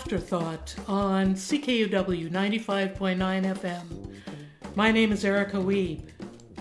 Afterthought 0.00 0.74
on 0.88 1.34
CKUW 1.34 2.30
95.9 2.30 3.18
FM. 3.18 4.14
My 4.74 4.90
name 4.90 5.12
is 5.12 5.26
Erika 5.26 5.58
Wiebe. 5.58 6.02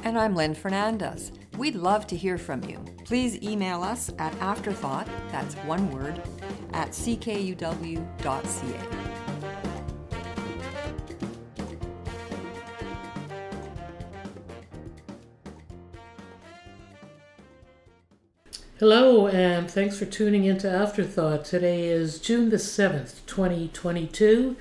And 0.04 0.20
I'm 0.20 0.36
Lynn 0.36 0.54
Fernandez. 0.54 1.32
We'd 1.58 1.76
love 1.76 2.06
to 2.08 2.18
hear 2.18 2.38
from 2.38 2.62
you. 2.66 2.84
Please 3.06 3.42
email 3.42 3.82
us 3.82 4.12
at 4.20 4.36
afterthought, 4.42 5.08
that's 5.32 5.56
one 5.56 5.90
word, 5.90 6.22
at 6.74 6.90
ckuw.ca. 6.90 8.06
Hello, 18.80 19.28
and 19.28 19.70
thanks 19.70 20.00
for 20.00 20.06
tuning 20.06 20.46
into 20.46 20.72
Afterthought. 20.72 21.44
Today 21.44 21.90
is 21.90 22.18
June 22.18 22.50
the 22.50 22.56
7th, 22.56 23.26
2022, 23.26 24.56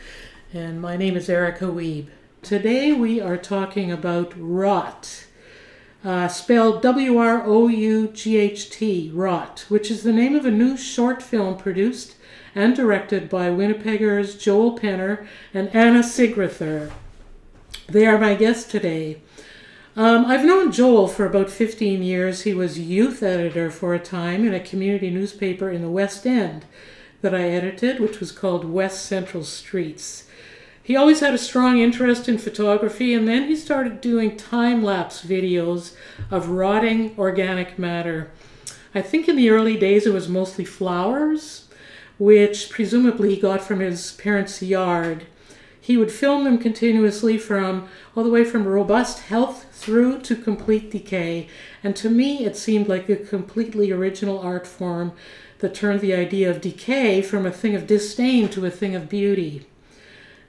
and 0.52 0.82
my 0.82 0.96
name 0.96 1.16
is 1.16 1.28
Erika 1.28 1.66
Wiebe. 1.66 2.08
Today 2.42 2.92
we 2.92 3.20
are 3.20 3.36
talking 3.36 3.92
about 3.92 4.34
Wrought, 4.36 5.27
uh, 6.02 6.27
spelled 6.27 6.82
W 6.82 7.16
R 7.16 7.44
O 7.46 7.68
U 7.68 8.08
G 8.08 8.38
H 8.38 8.70
T, 8.70 9.12
Wrought, 9.14 9.66
which 9.68 9.88
is 9.88 10.02
the 10.02 10.12
name 10.12 10.34
of 10.34 10.44
a 10.44 10.50
new 10.50 10.77
short 10.77 11.22
film 11.22 11.56
produced 11.56 12.16
and 12.56 12.74
directed 12.74 13.28
by 13.28 13.48
Winnipeggers 13.50 14.36
Joel 14.36 14.77
Penner 14.77 15.28
and 15.55 15.69
Anna 15.72 16.00
Sigrithur. 16.00 16.91
They 17.88 18.05
are 18.05 18.19
my 18.19 18.34
guests 18.34 18.69
today. 18.69 19.22
Um, 19.98 20.27
I've 20.27 20.45
known 20.45 20.70
Joel 20.70 21.09
for 21.09 21.27
about 21.27 21.51
15 21.51 22.05
years. 22.05 22.43
He 22.43 22.55
was 22.55 22.79
youth 22.79 23.20
editor 23.20 23.69
for 23.69 23.95
a 23.95 23.98
time 23.98 24.47
in 24.47 24.55
a 24.55 24.61
community 24.61 25.11
newspaper 25.11 25.70
in 25.72 25.83
the 25.83 25.91
West 25.91 26.25
End 26.25 26.67
that 27.20 27.34
I 27.34 27.48
edited, 27.48 27.98
which 27.98 28.20
was 28.20 28.31
called 28.31 28.64
West 28.64 29.06
Central 29.06 29.42
Streets. 29.42 30.28
He 30.81 30.95
always 30.95 31.19
had 31.19 31.34
a 31.34 31.39
strong 31.39 31.81
interest 31.81 32.28
in 32.28 32.39
photography, 32.39 33.12
and 33.12 33.27
then 33.27 33.48
he 33.48 33.56
started 33.56 34.00
doing 34.00 34.37
time 34.37 34.84
lapse 34.84 35.25
videos 35.25 35.97
of 36.31 36.50
rotting 36.50 37.17
organic 37.19 37.77
matter. 37.77 38.31
I 38.94 39.03
think 39.03 39.28
in 39.28 39.34
the 39.34 39.50
early 39.50 39.77
days 39.77 40.06
it 40.06 40.15
was 40.15 40.28
mostly 40.28 40.65
flowers, 40.65 41.67
which 42.20 42.70
presumably 42.70 43.34
he 43.34 43.41
got 43.41 43.62
from 43.62 43.81
his 43.81 44.12
parents' 44.12 44.62
yard. 44.62 45.27
He 45.81 45.97
would 45.97 46.12
film 46.12 46.44
them 46.44 46.59
continuously 46.59 47.37
from 47.37 47.89
all 48.15 48.22
the 48.22 48.31
way 48.31 48.44
from 48.44 48.65
robust 48.65 49.20
health 49.25 49.67
through 49.79 50.19
to 50.19 50.34
complete 50.34 50.91
decay. 50.91 51.47
And 51.84 51.95
to 51.97 52.11
me, 52.11 52.45
it 52.45 52.57
seemed 52.57 52.89
like 52.89 53.09
a 53.09 53.17
completely 53.17 53.93
original 53.93 54.41
art 54.41 54.67
form 54.67 55.12
that 55.61 55.75
turned 55.75 56.01
the 56.01 56.15
idea 56.15 56.51
of 56.51 56.61
decay 56.61 57.23
from 57.23 57.47
a 57.47 57.53
thing 57.53 57.77
of 57.77 57.87
disdain 57.87 58.49
to 58.49 58.67
a 58.67 58.71
thing 58.71 58.97
of 58.97 59.09
beauty. 59.09 59.67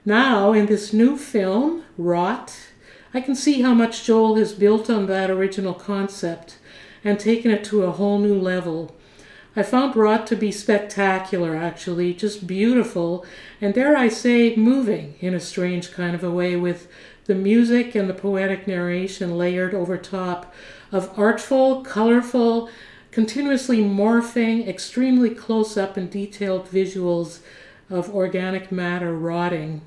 Now, 0.04 0.52
in 0.52 0.66
this 0.66 0.92
new 0.92 1.16
film, 1.16 1.84
Wrought, 1.96 2.56
I 3.14 3.20
can 3.20 3.36
see 3.36 3.62
how 3.62 3.72
much 3.72 4.04
Joel 4.04 4.34
has 4.34 4.52
built 4.52 4.90
on 4.90 5.06
that 5.06 5.30
original 5.30 5.74
concept 5.74 6.58
and 7.04 7.18
taken 7.18 7.50
it 7.50 7.62
to 7.64 7.84
a 7.84 7.92
whole 7.92 8.18
new 8.18 8.38
level. 8.38 8.96
I 9.54 9.62
found 9.62 9.94
Wrought 9.94 10.26
to 10.28 10.36
be 10.36 10.52
spectacular, 10.52 11.56
actually, 11.56 12.14
just 12.14 12.46
beautiful, 12.46 13.24
and 13.60 13.74
dare 13.74 13.96
I 13.96 14.08
say, 14.08 14.56
moving 14.56 15.14
in 15.20 15.34
a 15.34 15.40
strange 15.40 15.92
kind 15.92 16.14
of 16.14 16.24
a 16.24 16.30
way, 16.30 16.56
with 16.56 16.88
the 17.26 17.34
music 17.34 17.94
and 17.94 18.08
the 18.08 18.14
poetic 18.14 18.66
narration 18.66 19.36
layered 19.36 19.74
over 19.74 19.96
top 19.96 20.52
of 20.92 21.16
artful, 21.18 21.82
colorful, 21.82 22.68
continuously 23.10 23.78
morphing, 23.78 24.66
extremely 24.66 25.30
close 25.30 25.76
up 25.76 25.96
and 25.96 26.10
detailed 26.10 26.68
visuals 26.68 27.40
of 27.88 28.14
organic 28.14 28.70
matter 28.70 29.16
rotting. 29.16 29.82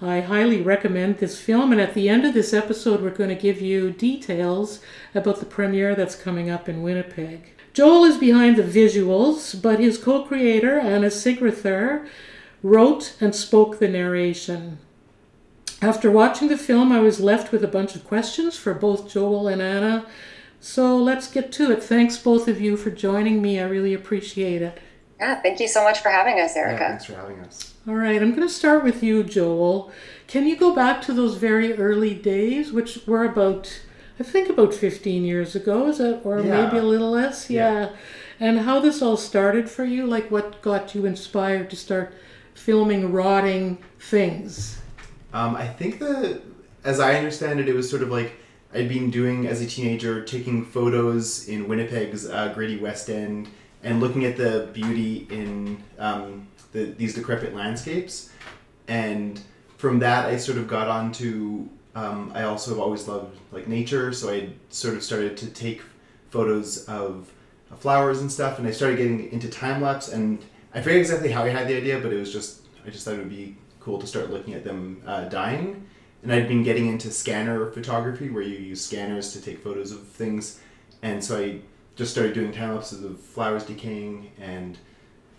I 0.00 0.20
highly 0.20 0.60
recommend 0.60 1.18
this 1.18 1.40
film, 1.40 1.72
and 1.72 1.80
at 1.80 1.94
the 1.94 2.08
end 2.08 2.26
of 2.26 2.34
this 2.34 2.52
episode, 2.52 3.00
we're 3.00 3.10
going 3.10 3.30
to 3.30 3.34
give 3.34 3.62
you 3.62 3.90
details 3.90 4.80
about 5.14 5.40
the 5.40 5.46
premiere 5.46 5.94
that's 5.94 6.14
coming 6.14 6.50
up 6.50 6.68
in 6.68 6.82
Winnipeg. 6.82 7.52
Joel 7.72 8.04
is 8.04 8.18
behind 8.18 8.56
the 8.56 8.62
visuals, 8.62 9.60
but 9.60 9.80
his 9.80 9.96
co 9.96 10.22
creator, 10.24 10.78
Anna 10.78 11.06
Sigrithur, 11.06 12.06
wrote 12.62 13.16
and 13.20 13.34
spoke 13.34 13.78
the 13.78 13.88
narration. 13.88 14.78
After 15.82 16.10
watching 16.10 16.48
the 16.48 16.56
film, 16.56 16.90
I 16.90 17.00
was 17.00 17.20
left 17.20 17.52
with 17.52 17.62
a 17.62 17.68
bunch 17.68 17.94
of 17.94 18.04
questions 18.06 18.56
for 18.56 18.72
both 18.74 19.10
Joel 19.10 19.46
and 19.48 19.60
Anna. 19.60 20.06
So 20.58 20.96
let's 20.96 21.30
get 21.30 21.52
to 21.52 21.70
it. 21.70 21.82
Thanks, 21.82 22.16
both 22.16 22.48
of 22.48 22.60
you, 22.60 22.76
for 22.76 22.90
joining 22.90 23.42
me. 23.42 23.60
I 23.60 23.64
really 23.64 23.92
appreciate 23.92 24.62
it. 24.62 24.78
Yeah, 25.20 25.40
thank 25.40 25.60
you 25.60 25.68
so 25.68 25.82
much 25.84 26.00
for 26.00 26.08
having 26.10 26.40
us, 26.40 26.56
Erika. 26.56 26.80
Yeah, 26.80 26.88
thanks 26.88 27.04
for 27.04 27.14
having 27.14 27.40
us. 27.40 27.74
All 27.86 27.94
right, 27.94 28.20
I'm 28.20 28.34
going 28.34 28.46
to 28.46 28.52
start 28.52 28.84
with 28.84 29.02
you, 29.02 29.22
Joel. 29.22 29.92
Can 30.26 30.46
you 30.46 30.56
go 30.56 30.74
back 30.74 31.02
to 31.02 31.12
those 31.12 31.36
very 31.36 31.74
early 31.74 32.14
days, 32.14 32.72
which 32.72 33.06
were 33.06 33.24
about 33.24 33.80
I 34.18 34.22
think 34.22 34.48
about 34.48 34.72
15 34.72 35.24
years 35.24 35.54
ago, 35.54 35.88
is 35.88 35.98
that, 35.98 36.22
or 36.24 36.40
Yeah. 36.40 36.64
maybe 36.64 36.78
a 36.78 36.82
little 36.82 37.10
less? 37.10 37.50
Yeah. 37.50 37.80
Yeah. 37.80 37.88
And 38.40 38.60
how 38.60 38.80
this 38.80 39.02
all 39.02 39.18
started 39.18 39.68
for 39.68 39.84
you? 39.84 40.06
Like, 40.06 40.30
what 40.30 40.62
got 40.62 40.94
you 40.94 41.04
inspired 41.04 41.68
to 41.70 41.76
start 41.76 42.14
filming 42.54 43.12
rotting 43.12 43.76
things? 44.00 44.78
Um, 45.32 45.56
I 45.56 45.66
think 45.66 45.98
that, 45.98 46.42
as 46.84 47.00
I 47.00 47.16
understand 47.16 47.60
it, 47.60 47.68
it 47.68 47.74
was 47.74 47.88
sort 47.88 48.02
of 48.02 48.10
like 48.10 48.32
I'd 48.72 48.88
been 48.88 49.10
doing 49.10 49.46
as 49.46 49.60
a 49.60 49.66
teenager, 49.66 50.24
taking 50.24 50.64
photos 50.64 51.48
in 51.48 51.68
Winnipeg's 51.68 52.28
uh, 52.28 52.52
gritty 52.54 52.78
West 52.78 53.08
End 53.08 53.48
and 53.82 54.00
looking 54.00 54.24
at 54.24 54.36
the 54.36 54.68
beauty 54.72 55.26
in 55.30 55.82
um, 55.98 56.46
the, 56.72 56.84
these 56.84 57.14
decrepit 57.14 57.54
landscapes. 57.54 58.30
And 58.88 59.40
from 59.78 59.98
that, 60.00 60.26
I 60.26 60.36
sort 60.36 60.58
of 60.58 60.68
got 60.68 60.88
on 60.88 61.12
to. 61.12 61.68
Um, 61.94 62.30
I 62.34 62.42
also 62.42 62.72
have 62.72 62.80
always 62.80 63.08
loved 63.08 63.38
like 63.52 63.68
nature, 63.68 64.12
so 64.12 64.30
I 64.30 64.50
sort 64.68 64.94
of 64.94 65.02
started 65.02 65.36
to 65.38 65.46
take 65.46 65.80
photos 66.28 66.84
of 66.86 67.32
flowers 67.78 68.20
and 68.20 68.30
stuff, 68.30 68.58
and 68.58 68.68
I 68.68 68.70
started 68.70 68.98
getting 68.98 69.32
into 69.32 69.48
time 69.48 69.80
lapse. 69.80 70.08
And 70.08 70.44
I 70.74 70.82
forget 70.82 70.98
exactly 70.98 71.30
how 71.30 71.44
I 71.44 71.48
had 71.48 71.68
the 71.68 71.76
idea, 71.76 71.98
but 71.98 72.12
it 72.12 72.18
was 72.18 72.32
just 72.32 72.62
I 72.86 72.90
just 72.90 73.04
thought 73.04 73.14
it 73.14 73.18
would 73.18 73.30
be 73.30 73.56
cool 73.86 74.00
to 74.00 74.06
start 74.06 74.30
looking 74.30 74.52
at 74.52 74.64
them 74.64 75.00
uh, 75.06 75.28
dying. 75.28 75.86
And 76.24 76.32
I'd 76.32 76.48
been 76.48 76.64
getting 76.64 76.88
into 76.88 77.08
scanner 77.12 77.70
photography, 77.70 78.28
where 78.30 78.42
you 78.42 78.58
use 78.58 78.84
scanners 78.84 79.32
to 79.34 79.40
take 79.40 79.62
photos 79.62 79.92
of 79.92 80.02
things, 80.02 80.60
and 81.02 81.22
so 81.22 81.38
I 81.38 81.60
just 81.94 82.10
started 82.10 82.34
doing 82.34 82.50
time 82.52 82.74
lapses 82.74 83.04
of 83.04 83.20
flowers 83.20 83.64
decaying, 83.64 84.32
and 84.40 84.76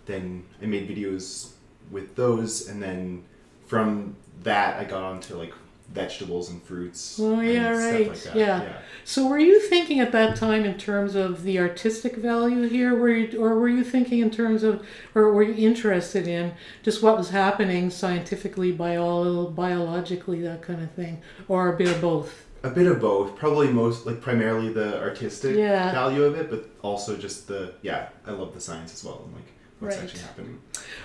then 0.06 0.44
I 0.62 0.66
made 0.66 0.88
videos 0.88 1.50
with 1.90 2.16
those, 2.16 2.68
and 2.68 2.82
then 2.82 3.24
from 3.66 4.16
that 4.44 4.80
I 4.80 4.84
got 4.84 5.02
onto 5.02 5.36
like 5.36 5.52
vegetables 5.92 6.50
and 6.50 6.62
fruits. 6.62 7.18
Oh, 7.20 7.40
yeah, 7.40 7.70
right. 7.70 8.14
Stuff 8.16 8.34
like 8.34 8.34
that. 8.34 8.36
Yeah. 8.36 8.72
So, 9.04 9.26
were 9.26 9.38
you 9.38 9.58
thinking 9.60 10.00
at 10.00 10.12
that 10.12 10.36
time 10.36 10.64
in 10.64 10.76
terms 10.76 11.14
of 11.14 11.42
the 11.44 11.58
artistic 11.58 12.16
value 12.16 12.68
here, 12.68 12.94
were 12.94 13.08
you, 13.08 13.42
or 13.42 13.58
were 13.58 13.68
you 13.68 13.82
thinking 13.82 14.18
in 14.20 14.30
terms 14.30 14.62
of, 14.62 14.86
or 15.14 15.32
were 15.32 15.42
you 15.42 15.66
interested 15.66 16.28
in 16.28 16.52
just 16.82 17.02
what 17.02 17.16
was 17.16 17.30
happening 17.30 17.88
scientifically, 17.90 18.70
bio, 18.72 19.46
biologically, 19.46 20.42
that 20.42 20.62
kind 20.62 20.82
of 20.82 20.90
thing, 20.92 21.22
or 21.48 21.72
a 21.72 21.76
bit 21.76 21.88
of 21.88 22.00
both? 22.00 22.44
A 22.64 22.70
bit 22.70 22.86
of 22.86 23.00
both. 23.00 23.36
Probably 23.36 23.68
most 23.68 24.04
like 24.04 24.20
primarily 24.20 24.72
the 24.72 25.00
artistic 25.00 25.56
Yeah. 25.56 25.92
value 25.92 26.24
of 26.24 26.34
it, 26.36 26.50
but 26.50 26.68
also 26.82 27.16
just 27.16 27.46
the 27.48 27.74
yeah. 27.82 28.08
I 28.26 28.32
love 28.32 28.52
the 28.52 28.60
science 28.60 28.92
as 28.92 29.04
well 29.04 29.22
and 29.24 29.34
like 29.36 29.44
what's 29.78 29.94
Right. 29.96 30.04
actually 30.04 30.20
happening. 30.22 30.58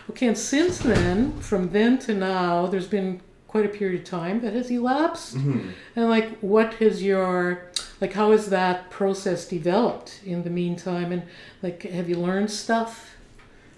Okay, 0.09 0.27
and 0.27 0.37
since 0.37 0.79
then, 0.79 1.39
from 1.39 1.69
then 1.69 1.99
to 1.99 2.15
now, 2.15 2.65
there's 2.65 2.87
been 2.87 3.21
quite 3.53 3.67
a 3.67 3.69
period 3.69 4.01
of 4.01 4.03
time 4.03 4.41
that 4.41 4.51
has 4.51 4.71
elapsed. 4.71 5.35
hmm 5.35 5.69
And 5.95 6.09
like, 6.09 6.39
what 6.39 6.73
has 6.81 7.03
your, 7.03 7.69
like, 8.01 8.13
how 8.13 8.31
has 8.31 8.49
that 8.49 8.89
process 8.89 9.47
developed 9.47 10.21
in 10.25 10.41
the 10.41 10.49
meantime? 10.49 11.11
And 11.11 11.21
like, 11.61 11.83
have 11.83 12.09
you 12.09 12.15
learned 12.15 12.49
stuff? 12.49 13.15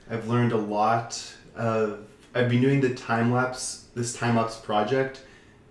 I've 0.09 0.29
learned 0.29 0.53
a 0.53 0.57
lot. 0.57 1.21
Uh, 1.57 1.97
I've 2.33 2.47
been 2.47 2.61
doing 2.61 2.79
the 2.79 2.95
time 2.95 3.33
lapse, 3.33 3.87
this 3.95 4.13
time 4.13 4.37
lapse 4.37 4.55
project 4.55 5.23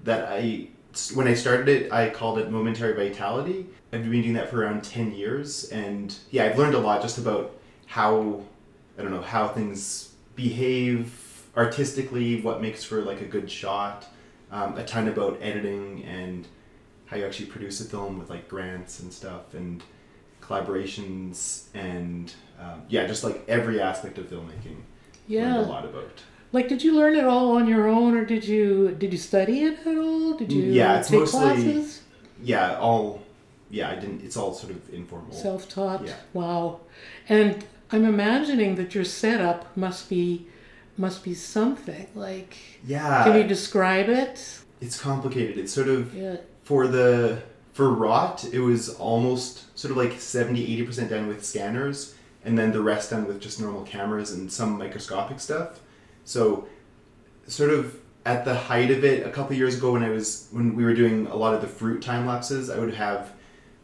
that 0.03 0.29
I, 0.29 0.69
when 1.15 1.27
I 1.27 1.33
started 1.33 1.71
it, 1.71 1.91
I 1.91 2.11
called 2.11 2.39
it 2.39 2.51
Momentary 2.51 2.93
Vitality. 2.93 3.65
I've 3.91 4.03
been 4.03 4.21
doing 4.21 4.35
that 4.35 4.51
for 4.51 4.61
around 4.61 4.85
10 4.85 5.13
years. 5.13 5.71
And 5.71 6.15
yeah, 6.31 6.45
I've 6.45 6.59
learned 6.59 6.75
a 6.75 6.79
lot 6.79 7.01
just 7.01 7.17
about 7.17 7.57
how, 7.87 8.43
I 8.99 9.03
don't 9.03 9.13
know, 9.13 9.23
how 9.23 9.49
things 9.49 10.13
behave 10.37 11.09
artistically, 11.57 12.41
what 12.41 12.61
makes 12.63 12.85
for 12.85 13.03
like 13.03 13.21
a 13.21 13.27
good 13.27 13.51
shot, 13.51 14.07
um, 14.51 14.77
a 14.77 14.85
ton 14.85 15.09
about 15.09 15.39
editing 15.41 16.05
and 16.05 16.47
how 17.07 17.17
you 17.17 17.25
actually 17.25 17.47
produce 17.47 17.81
a 17.81 17.85
film 17.85 18.19
with 18.19 18.31
like 18.31 18.49
grants 18.49 19.01
and 19.01 19.13
stuff 19.13 19.55
and 19.55 19.83
collaborations 20.41 21.65
and 21.75 22.33
um, 22.61 22.83
yeah, 22.89 23.07
just 23.07 23.25
like 23.25 23.45
every 23.49 23.81
aspect 23.81 24.19
of 24.19 24.27
filmmaking. 24.29 24.77
Yeah, 25.27 25.59
a 25.59 25.63
lot 25.63 25.85
about. 25.85 26.23
Like, 26.53 26.69
did 26.69 26.85
you 26.85 26.95
learn 26.95 27.17
it 27.17 27.25
all 27.25 27.57
on 27.57 27.67
your 27.67 27.89
own, 27.89 28.17
or 28.17 28.25
did 28.25 28.45
you 28.47 28.93
did 28.93 29.13
you 29.13 29.19
study 29.19 29.65
it 29.65 29.87
at 29.87 29.97
all? 29.99 30.35
Did 30.35 30.53
you 30.53 30.63
Yeah, 30.65 30.99
it's 31.01 31.09
take 31.09 31.21
mostly- 31.21 31.41
classes? 31.41 32.03
Yeah, 32.43 32.77
all. 32.79 33.23
Yeah, 33.71 33.91
I 33.91 33.95
didn't. 33.97 34.23
It's 34.23 34.37
all 34.37 34.53
sort 34.55 34.73
of 34.73 34.93
informal. 34.95 35.33
Self 35.33 35.69
taught. 35.69 36.07
Yeah. 36.07 36.15
Wow. 36.33 36.81
And 37.29 37.65
I'm 37.91 38.05
imagining 38.05 38.77
that 38.77 38.95
your 38.95 39.05
setup 39.05 39.77
must 39.77 40.09
be 40.09 40.47
must 40.97 41.25
be 41.25 41.35
something. 41.35 42.07
Like, 42.15 42.57
Yeah. 42.87 43.25
can 43.25 43.37
you 43.37 43.45
describe 43.47 44.09
it? 44.09 44.61
it's 44.81 45.01
complicated. 45.01 45.57
It's 45.57 45.73
sort 45.73 45.89
of 45.89 46.15
Yeah. 46.15 46.37
for 46.63 46.87
the 46.87 47.39
for 47.73 47.91
Wrought 47.91 48.45
it 48.53 48.61
was 48.61 48.91
almost 48.91 49.77
sort 49.77 49.91
of 49.91 49.97
like 49.97 50.21
70 50.21 50.65
80% 50.65 51.09
done 51.11 51.27
with 51.27 51.45
scanners 51.45 52.15
and 52.45 52.57
then 52.57 52.71
the 52.71 52.81
rest 52.81 53.11
done 53.11 53.27
with 53.27 53.41
just 53.41 53.61
normal 53.61 53.83
cameras 53.83 54.31
and 54.31 54.53
some 54.53 54.79
microscopic 54.79 55.41
stuff 55.41 55.81
so 56.25 56.67
sort 57.49 57.71
of 57.71 57.97
at 58.25 58.45
the 58.45 58.55
height 58.55 58.93
of 58.93 59.05
it 59.05 59.27
a 59.27 59.31
couple 59.31 59.57
years 59.57 59.77
ago 59.77 59.91
when 59.93 60.05
i 60.05 60.09
was 60.09 60.47
when 60.53 60.77
we 60.77 60.85
were 60.85 60.95
doing 60.95 61.27
a 61.27 61.35
lot 61.35 61.53
of 61.53 61.61
the 61.63 61.67
fruit 61.67 62.01
time 62.01 62.27
lapses 62.27 62.71
i 62.71 62.79
would 62.79 62.95
have 62.95 63.33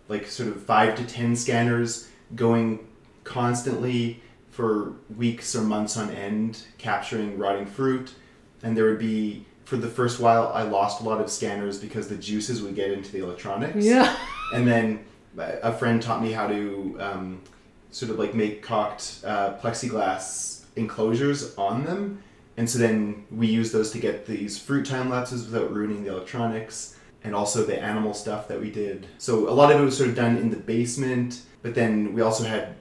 like 0.09 0.25
sort 0.29 0.49
of 0.49 0.63
five 0.63 0.95
to 0.95 1.05
ten 1.05 1.35
scanners 1.35 2.07
going 2.37 2.79
constantly 3.25 4.23
for 4.51 4.95
weeks 5.17 5.55
or 5.55 5.63
months 5.63 5.97
on 5.97 6.11
end 6.11 6.63
capturing 6.79 7.39
rotting 7.39 7.67
fruit. 7.67 8.15
And 8.63 8.77
there 8.77 8.85
would 8.85 8.99
be 8.99 9.47
for 9.65 9.77
the 9.77 9.89
first 9.89 10.19
while 10.19 10.51
i 10.53 10.63
lost 10.63 11.01
a 11.01 11.05
lot 11.05 11.21
of 11.21 11.31
scanners 11.31 11.79
because 11.79 12.09
the 12.09 12.17
juices 12.17 12.61
would 12.61 12.75
get 12.75 12.91
into 12.91 13.13
the 13.13 13.23
electronics. 13.23 13.85
Yeah. 13.85 14.17
and 14.55 14.67
then 14.67 15.05
a 15.37 15.73
friend 15.73 16.03
taught 16.03 16.21
me 16.21 16.33
how 16.33 16.49
to 16.49 16.97
um, 16.99 17.43
sort 17.91 18.11
of 18.11 18.19
like 18.19 18.35
make 18.35 18.63
cocked 18.63 19.21
uh, 19.25 19.57
plexiglass 19.59 20.65
enclosures 20.77 21.55
on 21.57 21.85
them. 21.85 22.23
And 22.57 22.69
so 22.69 22.79
then 22.79 23.25
we 23.31 23.47
use 23.47 23.73
those 23.73 23.91
to 23.93 23.99
get 23.99 24.27
these 24.27 24.59
fruit 24.59 24.85
time 24.85 25.09
lapses 25.09 25.45
without 25.45 25.73
ruining 25.73 26.03
the 26.03 26.11
electronics 26.11 26.97
and 27.23 27.35
also 27.35 27.65
the 27.65 27.81
animal 27.81 28.13
stuff 28.13 28.49
that 28.49 28.61
we 28.61 28.71
did. 28.71 29.07
So 29.19 29.49
a 29.49 29.53
lot 29.53 29.73
of 29.73 29.81
it 29.81 29.85
was 29.85 29.97
sort 29.97 30.11
of 30.11 30.17
done 30.17 30.37
in 30.37 30.51
the 30.51 30.57
basement 30.57 31.43
but 31.63 31.75
then 31.75 32.13
we 32.15 32.23
also 32.23 32.45
had 32.45 32.75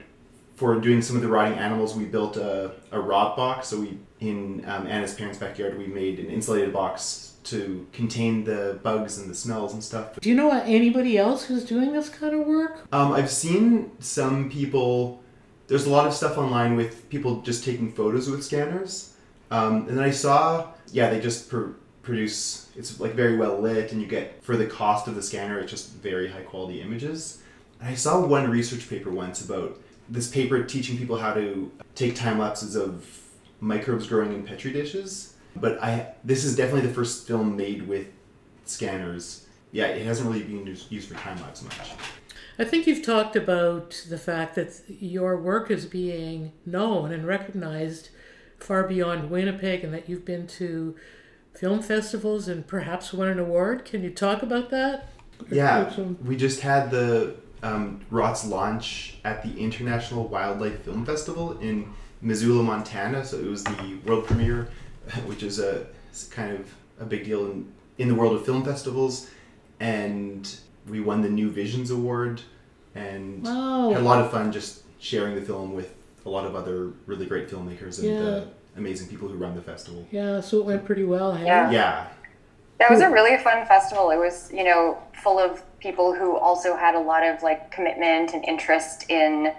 for 0.60 0.78
doing 0.78 1.00
some 1.00 1.16
of 1.16 1.22
the 1.22 1.28
rotting 1.28 1.56
animals, 1.56 1.94
we 1.96 2.04
built 2.04 2.36
a, 2.36 2.72
a 2.92 3.00
rot 3.00 3.34
box. 3.34 3.68
So 3.68 3.80
we, 3.80 3.98
in 4.20 4.62
um, 4.66 4.86
Anna's 4.86 5.14
parents' 5.14 5.38
backyard, 5.38 5.78
we 5.78 5.86
made 5.86 6.18
an 6.18 6.26
insulated 6.26 6.70
box 6.70 7.32
to 7.44 7.86
contain 7.94 8.44
the 8.44 8.78
bugs 8.82 9.16
and 9.16 9.30
the 9.30 9.34
smells 9.34 9.72
and 9.72 9.82
stuff. 9.82 10.20
Do 10.20 10.28
you 10.28 10.34
know 10.34 10.50
anybody 10.50 11.16
else 11.16 11.44
who's 11.44 11.64
doing 11.64 11.94
this 11.94 12.10
kind 12.10 12.34
of 12.34 12.46
work? 12.46 12.86
Um, 12.92 13.12
I've 13.12 13.30
seen 13.30 13.92
some 14.00 14.50
people. 14.50 15.22
There's 15.66 15.86
a 15.86 15.90
lot 15.90 16.06
of 16.06 16.12
stuff 16.12 16.36
online 16.36 16.76
with 16.76 17.08
people 17.08 17.40
just 17.40 17.64
taking 17.64 17.90
photos 17.90 18.28
with 18.28 18.44
scanners, 18.44 19.14
um, 19.50 19.88
and 19.88 19.96
then 19.96 20.04
I 20.04 20.10
saw, 20.10 20.66
yeah, 20.92 21.08
they 21.08 21.20
just 21.20 21.48
pr- 21.48 21.70
produce. 22.02 22.68
It's 22.76 23.00
like 23.00 23.14
very 23.14 23.38
well 23.38 23.58
lit, 23.58 23.92
and 23.92 24.02
you 24.02 24.06
get 24.06 24.44
for 24.44 24.58
the 24.58 24.66
cost 24.66 25.08
of 25.08 25.14
the 25.14 25.22
scanner, 25.22 25.58
it's 25.58 25.70
just 25.70 25.92
very 25.92 26.28
high 26.28 26.42
quality 26.42 26.82
images. 26.82 27.40
And 27.80 27.88
I 27.88 27.94
saw 27.94 28.20
one 28.20 28.50
research 28.50 28.90
paper 28.90 29.10
once 29.10 29.42
about 29.42 29.80
this 30.10 30.28
paper 30.28 30.62
teaching 30.64 30.98
people 30.98 31.16
how 31.16 31.32
to 31.32 31.70
take 31.94 32.14
time 32.14 32.38
lapses 32.38 32.76
of 32.76 33.06
microbes 33.60 34.06
growing 34.06 34.32
in 34.32 34.42
petri 34.42 34.72
dishes. 34.72 35.34
But 35.56 35.82
I 35.82 36.14
this 36.24 36.44
is 36.44 36.56
definitely 36.56 36.88
the 36.88 36.94
first 36.94 37.26
film 37.26 37.56
made 37.56 37.86
with 37.86 38.08
scanners. 38.64 39.46
Yeah, 39.72 39.86
it 39.86 40.04
hasn't 40.04 40.28
really 40.28 40.42
been 40.42 40.66
used 40.66 40.90
used 40.90 41.08
for 41.08 41.14
time 41.14 41.40
lapse 41.40 41.62
much. 41.62 41.76
I 42.58 42.64
think 42.64 42.86
you've 42.86 43.04
talked 43.04 43.36
about 43.36 44.04
the 44.08 44.18
fact 44.18 44.54
that 44.56 44.80
your 44.88 45.40
work 45.40 45.70
is 45.70 45.86
being 45.86 46.52
known 46.66 47.10
and 47.10 47.26
recognized 47.26 48.10
far 48.58 48.86
beyond 48.86 49.30
Winnipeg 49.30 49.82
and 49.82 49.94
that 49.94 50.08
you've 50.08 50.26
been 50.26 50.46
to 50.46 50.94
film 51.54 51.80
festivals 51.82 52.48
and 52.48 52.66
perhaps 52.66 53.12
won 53.12 53.28
an 53.28 53.38
award. 53.38 53.84
Can 53.84 54.04
you 54.04 54.10
talk 54.10 54.42
about 54.42 54.70
that? 54.70 55.08
Yeah, 55.50 55.90
we 56.22 56.36
just 56.36 56.60
had 56.60 56.90
the 56.90 57.36
um, 57.62 58.00
Wrought's 58.10 58.46
launch 58.46 59.16
at 59.24 59.42
the 59.42 59.58
International 59.58 60.26
Wildlife 60.28 60.82
Film 60.82 61.04
Festival 61.04 61.58
in 61.60 61.92
Missoula, 62.22 62.62
Montana. 62.62 63.24
So 63.24 63.38
it 63.38 63.46
was 63.46 63.64
the 63.64 63.98
world 64.04 64.26
premiere, 64.26 64.68
which 65.26 65.42
is 65.42 65.58
a 65.58 65.86
kind 66.30 66.52
of 66.58 66.74
a 66.98 67.04
big 67.04 67.24
deal 67.24 67.46
in, 67.50 67.72
in 67.98 68.08
the 68.08 68.14
world 68.14 68.34
of 68.34 68.44
film 68.44 68.64
festivals. 68.64 69.30
And 69.78 70.54
we 70.88 71.00
won 71.00 71.22
the 71.22 71.28
New 71.30 71.50
Visions 71.50 71.90
Award 71.90 72.42
and 72.94 73.44
Wow. 73.44 73.90
had 73.92 74.00
a 74.00 74.04
lot 74.04 74.20
of 74.24 74.30
fun 74.30 74.52
just 74.52 74.82
sharing 74.98 75.34
the 75.34 75.40
film 75.42 75.72
with 75.74 75.94
a 76.26 76.28
lot 76.28 76.44
of 76.44 76.54
other 76.54 76.88
really 77.06 77.24
great 77.26 77.48
filmmakers 77.48 77.98
and 77.98 78.08
Yeah. 78.08 78.20
uh, 78.20 78.44
amazing 78.76 79.08
people 79.08 79.28
who 79.28 79.36
run 79.36 79.54
the 79.54 79.62
festival. 79.62 80.06
Yeah, 80.10 80.40
so 80.40 80.58
it 80.58 80.66
went 80.66 80.84
pretty 80.84 81.04
well. 81.04 81.34
Hey? 81.34 81.46
Yeah. 81.46 81.70
Yeah, 81.70 82.06
That 82.80 82.90
was 82.90 83.00
a 83.02 83.10
really 83.10 83.36
fun 83.36 83.66
festival. 83.66 84.10
It 84.10 84.16
was, 84.16 84.50
you 84.52 84.64
know, 84.64 84.98
full 85.22 85.38
of 85.38 85.62
people 85.80 86.14
who 86.14 86.36
also 86.36 86.74
had 86.76 86.94
a 86.94 86.98
lot 86.98 87.22
of 87.24 87.42
like 87.42 87.70
commitment 87.70 88.32
and 88.32 88.42
interest 88.44 89.08
in, 89.10 89.52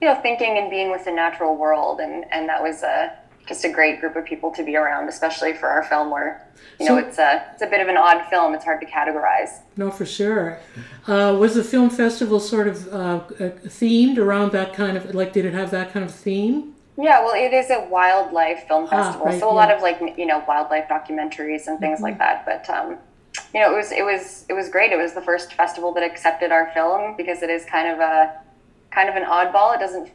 you 0.00 0.08
know, 0.08 0.14
thinking 0.20 0.58
and 0.58 0.70
being 0.70 0.90
with 0.90 1.04
the 1.06 1.10
natural 1.10 1.56
world, 1.56 2.00
and 2.00 2.24
and 2.30 2.48
that 2.50 2.62
was 2.62 2.82
a 2.82 3.16
just 3.48 3.64
a 3.64 3.68
great 3.72 3.98
group 4.00 4.14
of 4.14 4.24
people 4.26 4.50
to 4.52 4.62
be 4.62 4.76
around, 4.76 5.08
especially 5.08 5.52
for 5.54 5.68
our 5.68 5.82
film 5.82 6.10
where, 6.10 6.46
you 6.78 6.86
know, 6.86 7.00
So- 7.00 7.08
it's 7.08 7.18
a 7.18 7.44
it's 7.54 7.62
a 7.62 7.66
bit 7.66 7.80
of 7.80 7.88
an 7.88 7.96
odd 7.96 8.28
film. 8.28 8.54
It's 8.54 8.64
hard 8.64 8.80
to 8.82 8.86
categorize. 8.86 9.60
No, 9.76 9.90
for 9.90 10.04
sure. 10.04 10.58
Uh, 11.08 11.34
was 11.40 11.54
the 11.54 11.64
film 11.64 11.88
festival 11.88 12.38
sort 12.40 12.68
of 12.68 12.86
uh, 12.92 12.96
uh, 12.96 13.20
themed 13.66 14.18
around 14.18 14.52
that 14.52 14.74
kind 14.74 14.98
of 14.98 15.14
like? 15.14 15.32
Did 15.32 15.46
it 15.46 15.54
have 15.54 15.70
that 15.70 15.92
kind 15.94 16.04
of 16.04 16.14
theme? 16.14 16.74
Yeah, 17.02 17.24
well, 17.24 17.34
it 17.34 17.54
is 17.54 17.70
a 17.70 17.80
wildlife 17.88 18.66
film 18.68 18.84
Ah, 18.90 19.04
festival, 19.04 19.26
right, 19.26 19.40
so 19.40 19.50
a 19.50 19.54
lot 19.54 19.70
of 19.70 19.80
like 19.80 20.00
you 20.18 20.26
know 20.26 20.44
wildlife 20.46 20.86
documentaries 20.88 21.66
and 21.66 21.78
things 21.80 22.00
like 22.00 22.18
that. 22.18 22.44
But 22.44 22.68
um, 22.68 22.98
you 23.54 23.60
know, 23.60 23.72
it 23.72 23.76
was 23.76 23.92
it 23.92 24.04
was 24.04 24.44
it 24.48 24.52
was 24.52 24.68
great. 24.68 24.92
It 24.92 24.98
was 24.98 25.14
the 25.14 25.22
first 25.22 25.54
festival 25.54 25.92
that 25.94 26.02
accepted 26.02 26.52
our 26.52 26.70
film 26.74 27.16
because 27.16 27.42
it 27.42 27.48
is 27.48 27.64
kind 27.64 27.88
of 27.88 28.00
a 28.00 28.40
kind 28.90 29.08
of 29.08 29.16
an 29.16 29.24
oddball. 29.24 29.74
It 29.74 29.80
doesn't 29.80 30.10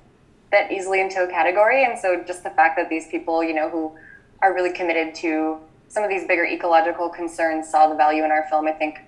fit 0.51 0.71
easily 0.71 1.01
into 1.01 1.23
a 1.23 1.27
category, 1.27 1.83
and 1.85 1.97
so 1.97 2.23
just 2.23 2.43
the 2.43 2.51
fact 2.51 2.77
that 2.77 2.89
these 2.89 3.07
people, 3.07 3.43
you 3.43 3.53
know, 3.53 3.69
who 3.69 3.95
are 4.41 4.53
really 4.53 4.71
committed 4.71 5.15
to 5.15 5.57
some 5.87 6.03
of 6.03 6.09
these 6.09 6.27
bigger 6.27 6.45
ecological 6.45 7.09
concerns, 7.09 7.67
saw 7.67 7.87
the 7.87 7.95
value 7.95 8.23
in 8.23 8.31
our 8.31 8.45
film. 8.49 8.67
I 8.67 8.73
think 8.73 8.99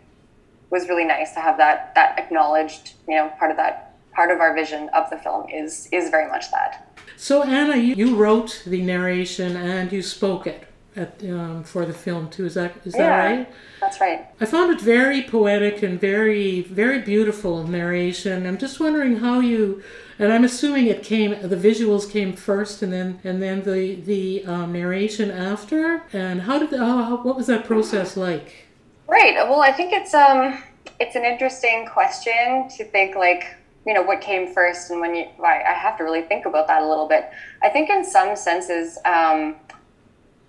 was 0.69 0.89
really 0.89 1.05
nice 1.05 1.33
to 1.33 1.39
have 1.39 1.57
that 1.57 1.93
that 1.93 2.17
acknowledged. 2.17 2.93
You 3.07 3.17
know, 3.17 3.29
part 3.37 3.51
of 3.51 3.57
that 3.57 3.93
part 4.13 4.31
of 4.31 4.39
our 4.39 4.55
vision 4.55 4.89
of 4.95 5.11
the 5.11 5.17
film 5.17 5.47
is 5.49 5.87
is 5.91 6.09
very 6.09 6.27
much 6.27 6.49
that. 6.51 6.83
So 7.17 7.41
Anna, 7.41 7.75
you, 7.75 7.95
you 7.95 8.15
wrote 8.15 8.63
the 8.65 8.81
narration 8.81 9.57
and 9.57 9.91
you 9.91 10.03
spoke 10.03 10.45
it 10.45 10.67
at, 10.95 11.19
um, 11.23 11.63
for 11.63 11.83
the 11.83 11.93
film 11.93 12.29
too. 12.29 12.45
Is 12.45 12.53
that 12.53 12.73
is 12.85 12.93
that 12.93 12.99
Yeah. 12.99 13.25
right? 13.25 13.53
That's 13.81 13.99
right. 13.99 14.27
I 14.39 14.45
found 14.45 14.71
it 14.71 14.79
very 14.79 15.23
poetic 15.23 15.81
and 15.81 15.99
very 15.99 16.61
very 16.61 16.99
beautiful 16.99 17.67
narration. 17.67 18.45
I'm 18.45 18.57
just 18.59 18.79
wondering 18.79 19.17
how 19.17 19.39
you, 19.39 19.81
and 20.19 20.31
I'm 20.31 20.43
assuming 20.43 20.87
it 20.87 21.01
came 21.03 21.31
the 21.41 21.55
visuals 21.55 22.09
came 22.09 22.33
first 22.33 22.83
and 22.83 22.93
then 22.93 23.19
and 23.23 23.41
then 23.41 23.63
the 23.63 23.95
the 23.95 24.45
um, 24.45 24.73
narration 24.73 25.31
after. 25.31 26.03
And 26.13 26.41
how 26.41 26.59
did 26.59 26.69
how, 26.79 27.17
what 27.23 27.35
was 27.35 27.47
that 27.47 27.65
process 27.65 28.15
like? 28.15 28.67
Right. 29.07 29.35
Well, 29.35 29.61
I 29.61 29.71
think 29.71 29.91
it's 29.91 30.13
um 30.13 30.61
it's 30.99 31.15
an 31.15 31.25
interesting 31.25 31.87
question 31.91 32.69
to 32.77 32.85
think 32.85 33.15
like 33.15 33.55
you 33.87 33.93
know 33.93 34.01
what 34.01 34.19
came 34.19 34.53
first 34.53 34.91
and 34.91 34.99
when 34.99 35.15
you 35.15 35.25
I 35.43 35.63
I 35.69 35.73
have 35.73 35.97
to 35.97 36.03
really 36.03 36.21
think 36.21 36.45
about 36.45 36.67
that 36.67 36.81
a 36.83 36.87
little 36.87 37.07
bit. 37.07 37.29
I 37.63 37.69
think 37.69 37.89
in 37.89 38.03
some 38.05 38.35
senses. 38.35 38.99
Um, 39.05 39.55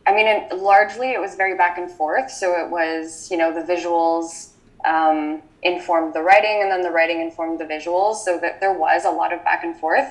I 0.07 0.15
mean, 0.15 0.27
in, 0.27 0.59
largely 0.59 1.11
it 1.11 1.21
was 1.21 1.35
very 1.35 1.55
back 1.55 1.77
and 1.77 1.91
forth. 1.91 2.31
So 2.31 2.59
it 2.59 2.71
was, 2.71 3.31
you 3.31 3.37
know, 3.37 3.53
the 3.53 3.61
visuals 3.61 4.53
um, 4.87 5.43
informed 5.63 6.15
the 6.15 6.23
writing, 6.23 6.63
and 6.63 6.71
then 6.71 6.81
the 6.81 6.91
writing 6.91 7.21
informed 7.21 7.61
the 7.61 7.67
visuals. 7.67 8.17
So 8.17 8.39
that 8.39 8.59
there 8.59 8.73
was 8.73 9.05
a 9.05 9.11
lot 9.11 9.35
of 9.35 9.45
back 9.45 9.65
and 9.65 9.77
forth. 9.77 10.11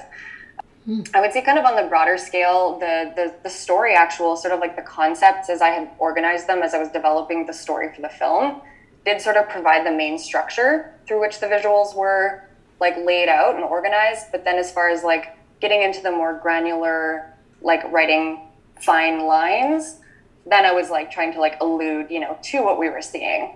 I 1.14 1.20
would 1.20 1.34
say, 1.34 1.42
kind 1.42 1.60
of 1.60 1.66
on 1.66 1.76
the 1.76 1.90
broader 1.90 2.18
scale, 2.18 2.80
the, 2.80 3.12
the 3.16 3.36
the 3.44 3.50
story, 3.50 3.94
actual 3.94 4.38
sort 4.38 4.54
of 4.54 4.62
like 4.62 4.78
the 4.78 4.84
concepts 4.84 5.50
as 5.50 5.62
I 5.62 5.70
had 5.70 5.90
organized 6.00 6.48
them 6.48 6.62
as 6.62 6.74
I 6.74 6.78
was 6.78 6.90
developing 6.90 7.46
the 7.46 7.54
story 7.54 7.94
for 7.94 8.02
the 8.02 8.10
film, 8.10 8.62
did 9.04 9.20
sort 9.20 9.36
of 9.36 9.50
provide 9.50 9.86
the 9.86 9.92
main 9.92 10.18
structure 10.18 10.94
through 11.06 11.20
which 11.20 11.40
the 11.42 11.48
visuals 11.48 11.94
were 11.94 12.47
like 12.80 12.96
laid 12.98 13.30
out 13.30 13.56
and 13.56 13.64
organized. 13.64 14.28
But 14.32 14.44
then, 14.44 14.58
as 14.58 14.72
far 14.72 14.90
as 14.90 15.04
like 15.04 15.38
getting 15.60 15.82
into 15.82 16.02
the 16.02 16.12
more 16.12 16.40
granular, 16.42 17.34
like 17.62 17.84
writing 17.92 18.48
fine 18.82 19.26
lines, 19.26 19.98
then 20.46 20.66
I 20.66 20.72
was 20.72 20.90
like 20.90 21.12
trying 21.12 21.34
to 21.34 21.40
like 21.40 21.58
allude, 21.62 22.10
you 22.10 22.20
know, 22.20 22.38
to 22.44 22.64
what 22.64 22.80
we 22.80 22.90
were 22.90 23.02
seeing, 23.02 23.56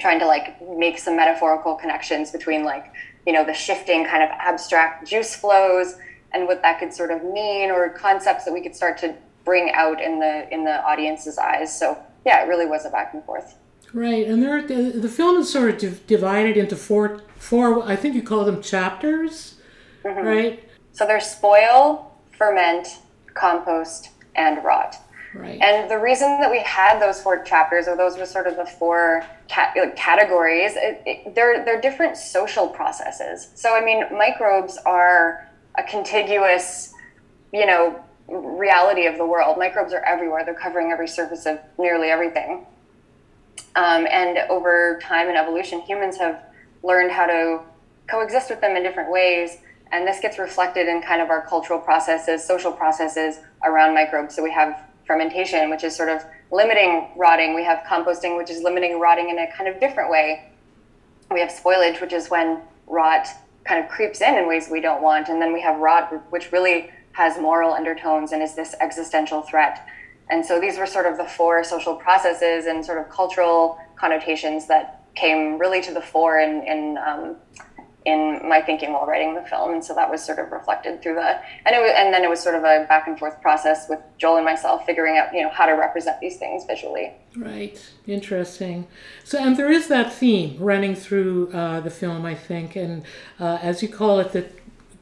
trying 0.00 0.18
to 0.20 0.26
like 0.26 0.60
make 0.76 0.98
some 0.98 1.16
metaphorical 1.16 1.74
connections 1.74 2.30
between 2.30 2.64
like, 2.64 2.92
you 3.26 3.32
know, 3.32 3.44
the 3.44 3.54
shifting 3.54 4.04
kind 4.04 4.22
of 4.22 4.30
abstract 4.30 5.06
juice 5.06 5.34
flows 5.34 5.94
and 6.32 6.46
what 6.46 6.62
that 6.62 6.78
could 6.78 6.92
sort 6.92 7.10
of 7.10 7.22
mean 7.24 7.70
or 7.70 7.88
concepts 7.90 8.44
that 8.44 8.52
we 8.52 8.60
could 8.60 8.74
start 8.74 8.98
to 8.98 9.14
bring 9.44 9.72
out 9.72 10.00
in 10.00 10.20
the 10.20 10.52
in 10.52 10.64
the 10.64 10.82
audience's 10.84 11.38
eyes. 11.38 11.76
So 11.76 11.98
yeah, 12.24 12.44
it 12.44 12.48
really 12.48 12.66
was 12.66 12.84
a 12.84 12.90
back 12.90 13.14
and 13.14 13.24
forth. 13.24 13.56
Right, 13.92 14.26
and 14.26 14.42
there 14.42 14.62
the, 14.62 14.98
the 14.98 15.08
film 15.08 15.38
is 15.38 15.52
sort 15.52 15.70
of 15.70 15.78
div- 15.78 16.06
divided 16.06 16.56
into 16.56 16.76
four 16.76 17.22
four. 17.36 17.82
I 17.82 17.96
think 17.96 18.14
you 18.14 18.22
call 18.22 18.44
them 18.44 18.62
chapters, 18.62 19.56
mm-hmm. 20.04 20.26
right? 20.26 20.68
So 20.92 21.06
there's 21.06 21.26
spoil, 21.26 22.16
ferment, 22.36 22.86
compost, 23.34 24.10
and 24.36 24.62
rot. 24.64 24.96
Right. 25.34 25.60
And 25.60 25.90
the 25.90 25.98
reason 25.98 26.40
that 26.40 26.50
we 26.50 26.60
had 26.60 27.00
those 27.00 27.22
four 27.22 27.42
chapters, 27.42 27.86
or 27.86 27.96
those 27.96 28.18
were 28.18 28.26
sort 28.26 28.46
of 28.46 28.56
the 28.56 28.66
four 28.66 29.24
cat- 29.48 29.76
categories, 29.96 30.72
it, 30.76 31.02
it, 31.06 31.34
they're 31.34 31.64
they're 31.64 31.80
different 31.80 32.16
social 32.16 32.68
processes. 32.68 33.48
So 33.54 33.74
I 33.74 33.84
mean, 33.84 34.04
microbes 34.16 34.78
are 34.86 35.48
a 35.78 35.82
contiguous, 35.84 36.92
you 37.52 37.66
know, 37.66 38.00
reality 38.28 39.06
of 39.06 39.18
the 39.18 39.26
world. 39.26 39.56
Microbes 39.58 39.92
are 39.92 40.04
everywhere, 40.04 40.44
they're 40.44 40.54
covering 40.54 40.90
every 40.90 41.08
surface 41.08 41.46
of 41.46 41.58
nearly 41.78 42.08
everything. 42.08 42.66
Um, 43.76 44.06
and 44.10 44.38
over 44.50 44.98
time 45.02 45.28
and 45.28 45.36
evolution, 45.36 45.80
humans 45.80 46.16
have 46.18 46.42
learned 46.82 47.10
how 47.10 47.26
to 47.26 47.60
coexist 48.08 48.50
with 48.50 48.60
them 48.60 48.76
in 48.76 48.82
different 48.82 49.10
ways. 49.10 49.58
And 49.92 50.06
this 50.06 50.20
gets 50.20 50.38
reflected 50.38 50.88
in 50.88 51.02
kind 51.02 51.20
of 51.20 51.30
our 51.30 51.46
cultural 51.46 51.78
processes, 51.78 52.44
social 52.44 52.72
processes 52.72 53.40
around 53.64 53.94
microbes. 53.94 54.34
So 54.34 54.42
we 54.42 54.52
have 54.52 54.84
fermentation, 55.06 55.70
which 55.70 55.84
is 55.84 55.96
sort 55.96 56.08
of 56.08 56.22
limiting 56.52 57.08
rotting. 57.16 57.54
We 57.54 57.64
have 57.64 57.84
composting, 57.86 58.36
which 58.36 58.50
is 58.50 58.62
limiting 58.62 59.00
rotting 59.00 59.30
in 59.30 59.38
a 59.38 59.50
kind 59.52 59.68
of 59.68 59.80
different 59.80 60.10
way. 60.10 60.50
We 61.30 61.40
have 61.40 61.50
spoilage, 61.50 62.00
which 62.00 62.12
is 62.12 62.30
when 62.30 62.60
rot 62.86 63.26
kind 63.64 63.82
of 63.82 63.90
creeps 63.90 64.20
in 64.20 64.36
in 64.36 64.46
ways 64.46 64.68
we 64.70 64.80
don't 64.80 65.02
want. 65.02 65.28
And 65.28 65.40
then 65.40 65.52
we 65.52 65.60
have 65.62 65.78
rot, 65.78 66.12
which 66.30 66.52
really 66.52 66.90
has 67.12 67.38
moral 67.38 67.72
undertones 67.72 68.32
and 68.32 68.42
is 68.42 68.54
this 68.54 68.74
existential 68.80 69.42
threat. 69.42 69.86
And 70.30 70.44
so 70.44 70.60
these 70.60 70.78
were 70.78 70.86
sort 70.86 71.06
of 71.06 71.16
the 71.16 71.24
four 71.24 71.62
social 71.64 71.96
processes 71.96 72.66
and 72.66 72.84
sort 72.84 72.98
of 72.98 73.08
cultural 73.10 73.78
connotations 73.96 74.66
that 74.68 75.04
came 75.14 75.58
really 75.58 75.82
to 75.82 75.92
the 75.92 76.00
fore 76.00 76.38
in, 76.38 76.62
in 76.62 76.98
um, 76.98 77.36
in 78.06 78.40
my 78.48 78.62
thinking 78.62 78.92
while 78.92 79.04
writing 79.04 79.34
the 79.34 79.42
film, 79.42 79.74
and 79.74 79.84
so 79.84 79.94
that 79.94 80.10
was 80.10 80.24
sort 80.24 80.38
of 80.38 80.50
reflected 80.50 81.02
through 81.02 81.14
the 81.14 81.38
and 81.66 81.74
it 81.76 81.82
was, 81.82 81.92
and 81.94 82.14
then 82.14 82.24
it 82.24 82.30
was 82.30 82.40
sort 82.40 82.54
of 82.54 82.62
a 82.62 82.86
back 82.88 83.06
and 83.06 83.18
forth 83.18 83.40
process 83.42 83.88
with 83.90 83.98
Joel 84.16 84.36
and 84.36 84.44
myself 84.44 84.86
figuring 84.86 85.18
out 85.18 85.34
you 85.34 85.42
know 85.42 85.50
how 85.50 85.66
to 85.66 85.72
represent 85.72 86.18
these 86.20 86.38
things 86.38 86.64
visually. 86.64 87.12
Right, 87.36 87.78
interesting. 88.06 88.86
So 89.24 89.38
and 89.38 89.56
there 89.56 89.70
is 89.70 89.88
that 89.88 90.12
theme 90.12 90.56
running 90.58 90.94
through 90.94 91.52
uh, 91.52 91.80
the 91.80 91.90
film, 91.90 92.24
I 92.24 92.34
think, 92.34 92.74
and 92.74 93.04
uh, 93.38 93.58
as 93.60 93.82
you 93.82 93.88
call 93.88 94.18
it, 94.20 94.32
the 94.32 94.46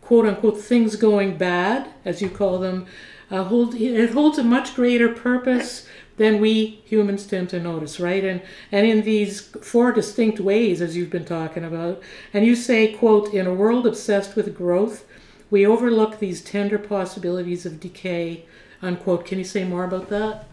quote 0.03 0.27
unquote 0.27 0.61
things 0.61 0.97
going 0.97 1.37
bad, 1.37 1.89
as 2.05 2.21
you 2.21 2.29
call 2.29 2.59
them, 2.59 2.87
uh, 3.31 3.45
hold 3.45 3.75
it 3.75 4.11
holds 4.11 4.39
a 4.39 4.45
much 4.45 4.75
greater 4.75 5.09
purpose 5.09 5.87
than 6.17 6.41
we 6.41 6.83
humans 6.85 7.27
tend 7.27 7.49
to 7.51 7.61
notice, 7.61 7.99
right? 8.01 8.25
And 8.25 8.43
and 8.71 8.87
in 8.87 9.03
these 9.03 9.41
four 9.41 9.93
distinct 9.93 10.41
ways, 10.41 10.81
as 10.81 10.97
you've 10.97 11.11
been 11.11 11.25
talking 11.25 11.65
about, 11.65 12.03
and 12.33 12.45
you 12.45 12.55
say, 12.57 12.93
quote, 12.93 13.33
in 13.33 13.47
a 13.47 13.55
world 13.55 13.87
obsessed 13.87 14.37
with 14.37 14.57
growth, 14.57 15.05
we 15.51 15.67
overlook 15.67 16.19
these 16.19 16.43
tender 16.43 16.79
possibilities 16.79 17.65
of 17.65 17.81
decay, 17.81 18.45
unquote. 18.83 19.25
Can 19.25 19.39
you 19.39 19.45
say 19.45 19.65
more 19.65 19.85
about 19.85 20.09
that? 20.11 20.47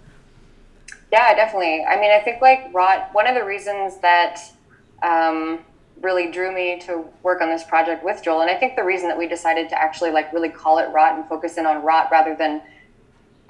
Yeah, 1.11 1.33
definitely. 1.33 1.83
I 1.83 1.99
mean, 1.99 2.11
I 2.11 2.19
think 2.19 2.41
like 2.41 2.73
rot. 2.73 3.09
One 3.13 3.27
of 3.27 3.35
the 3.35 3.43
reasons 3.45 3.97
that 3.97 4.39
um, 5.01 5.59
really 6.05 6.31
drew 6.31 6.53
me 6.53 6.79
to 6.81 7.03
work 7.23 7.41
on 7.41 7.49
this 7.49 7.63
project 7.63 8.05
with 8.05 8.23
Joel, 8.23 8.41
and 8.41 8.49
I 8.49 8.55
think 8.55 8.75
the 8.75 8.83
reason 8.83 9.09
that 9.09 9.17
we 9.17 9.27
decided 9.27 9.67
to 9.69 9.81
actually 9.81 10.11
like 10.11 10.31
really 10.31 10.49
call 10.49 10.77
it 10.77 10.87
rot 10.91 11.17
and 11.17 11.27
focus 11.27 11.57
in 11.57 11.65
on 11.65 11.83
rot 11.83 12.09
rather 12.11 12.35
than 12.35 12.61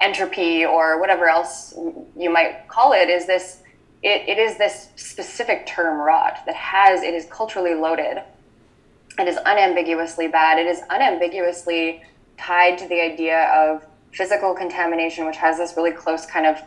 entropy 0.00 0.64
or 0.64 0.98
whatever 0.98 1.28
else 1.28 1.74
you 2.16 2.30
might 2.30 2.66
call 2.68 2.92
it 2.92 3.08
is 3.08 3.26
this 3.26 3.62
it, 4.02 4.28
it 4.28 4.38
is 4.38 4.58
this 4.58 4.88
specific 4.96 5.66
term 5.66 5.98
rot 5.98 6.40
that 6.46 6.54
has 6.54 7.02
it 7.02 7.14
is 7.14 7.26
culturally 7.30 7.74
loaded. 7.74 8.22
It 9.18 9.28
is 9.28 9.38
unambiguously 9.46 10.28
bad. 10.28 10.58
It 10.58 10.66
is 10.66 10.80
unambiguously 10.90 12.02
tied 12.36 12.78
to 12.78 12.88
the 12.88 13.00
idea 13.00 13.44
of 13.54 13.86
physical 14.12 14.54
contamination 14.54 15.26
which 15.26 15.36
has 15.36 15.58
this 15.58 15.76
really 15.76 15.90
close 15.90 16.24
kind 16.24 16.46
of 16.46 16.58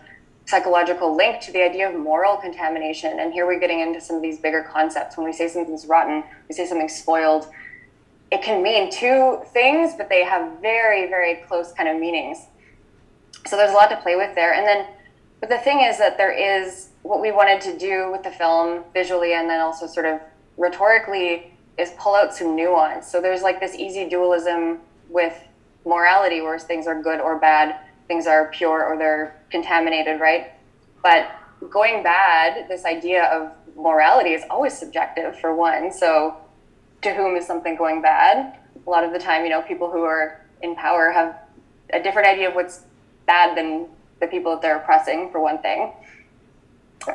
psychological 0.49 1.15
link 1.15 1.39
to 1.41 1.51
the 1.51 1.61
idea 1.61 1.87
of 1.87 1.99
moral 1.99 2.37
contamination 2.37 3.19
and 3.19 3.31
here 3.31 3.45
we're 3.45 3.59
getting 3.59 3.81
into 3.81 4.01
some 4.01 4.15
of 4.15 4.21
these 4.21 4.39
bigger 4.39 4.63
concepts 4.63 5.15
when 5.15 5.25
we 5.25 5.31
say 5.31 5.47
something's 5.47 5.85
rotten 5.85 6.23
we 6.47 6.55
say 6.55 6.65
something's 6.65 6.95
spoiled 6.95 7.47
it 8.31 8.41
can 8.41 8.63
mean 8.63 8.89
two 8.91 9.39
things 9.53 9.93
but 9.95 10.09
they 10.09 10.23
have 10.23 10.59
very 10.59 11.07
very 11.07 11.35
close 11.47 11.71
kind 11.73 11.87
of 11.87 11.99
meanings 11.99 12.47
so 13.45 13.57
there's 13.57 13.71
a 13.71 13.73
lot 13.73 13.89
to 13.89 13.97
play 13.97 14.15
with 14.15 14.35
there. 14.35 14.53
And 14.53 14.65
then, 14.65 14.87
but 15.39 15.49
the 15.49 15.57
thing 15.57 15.81
is 15.81 15.97
that 15.97 16.17
there 16.17 16.31
is 16.31 16.89
what 17.03 17.21
we 17.21 17.31
wanted 17.31 17.61
to 17.61 17.77
do 17.77 18.11
with 18.11 18.23
the 18.23 18.31
film 18.31 18.83
visually 18.93 19.33
and 19.33 19.49
then 19.49 19.61
also 19.61 19.87
sort 19.87 20.05
of 20.05 20.19
rhetorically 20.57 21.53
is 21.77 21.91
pull 21.97 22.15
out 22.15 22.35
some 22.35 22.55
nuance. 22.55 23.07
So 23.09 23.21
there's 23.21 23.41
like 23.41 23.59
this 23.59 23.75
easy 23.75 24.09
dualism 24.09 24.79
with 25.07 25.33
morality 25.85 26.41
where 26.41 26.59
things 26.59 26.87
are 26.87 27.01
good 27.01 27.19
or 27.19 27.39
bad, 27.39 27.77
things 28.07 28.27
are 28.27 28.51
pure 28.51 28.85
or 28.85 28.97
they're 28.97 29.38
contaminated, 29.49 30.19
right? 30.19 30.51
But 31.01 31.31
going 31.69 32.03
bad, 32.03 32.67
this 32.67 32.85
idea 32.85 33.25
of 33.25 33.51
morality 33.75 34.33
is 34.33 34.43
always 34.49 34.77
subjective 34.77 35.39
for 35.39 35.55
one. 35.55 35.91
So 35.91 36.37
to 37.01 37.13
whom 37.13 37.35
is 37.35 37.45
something 37.45 37.75
going 37.75 38.01
bad? 38.01 38.59
A 38.85 38.89
lot 38.89 39.03
of 39.03 39.13
the 39.13 39.19
time, 39.19 39.43
you 39.43 39.49
know, 39.49 39.61
people 39.61 39.91
who 39.91 40.03
are 40.03 40.45
in 40.61 40.75
power 40.75 41.11
have 41.11 41.35
a 41.91 42.01
different 42.01 42.27
idea 42.27 42.49
of 42.49 42.55
what's 42.55 42.83
bad 43.25 43.57
than 43.57 43.87
the 44.19 44.27
people 44.27 44.51
that 44.51 44.61
they're 44.61 44.77
oppressing, 44.77 45.31
for 45.31 45.39
one 45.39 45.59
thing. 45.59 45.93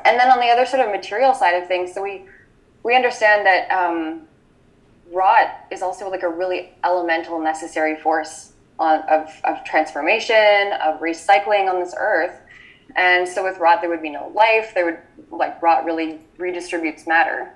And 0.05 0.19
then 0.19 0.31
on 0.31 0.41
the 0.41 0.47
other 0.47 0.65
sort 0.65 0.87
of 0.87 0.91
material 0.91 1.35
side 1.35 1.53
of 1.53 1.69
things, 1.69 1.93
so 1.93 2.03
we 2.03 2.25
we 2.83 2.95
understand 2.95 3.47
that 3.47 3.71
um, 3.71 4.23
rot 5.13 5.67
is 5.71 5.83
also 5.83 6.11
like 6.11 6.23
a 6.23 6.29
really 6.29 6.73
elemental, 6.85 7.41
necessary 7.41 7.97
force 7.97 8.53
on, 8.79 9.01
of, 9.09 9.31
of 9.45 9.65
transformation, 9.65 10.73
of 10.83 11.01
recycling 11.01 11.73
on 11.73 11.81
this 11.81 11.95
earth. 11.99 12.41
And 12.97 13.27
so 13.29 13.45
with 13.45 13.59
rot, 13.59 13.81
there 13.81 13.91
would 13.91 14.03
be 14.03 14.11
no 14.11 14.31
life. 14.35 14.73
There 14.75 14.85
would 14.85 14.99
like 15.31 15.61
rot 15.63 15.85
really 15.85 16.21
redistributes 16.39 17.07
matter. 17.07 17.53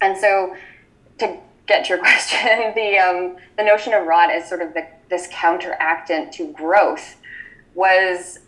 And 0.00 0.16
so 0.16 0.54
to 1.18 1.38
get 1.66 1.84
to 1.86 1.88
your 1.90 1.98
question, 1.98 2.72
the 2.74 2.98
um, 2.98 3.36
the 3.56 3.64
notion 3.64 3.92
of 3.92 4.06
rot 4.06 4.30
as 4.30 4.48
sort 4.48 4.62
of 4.62 4.74
the, 4.74 4.86
this 5.08 5.28
counteractant 5.30 6.32
to 6.34 6.52
growth 6.52 7.16
was 7.74 8.38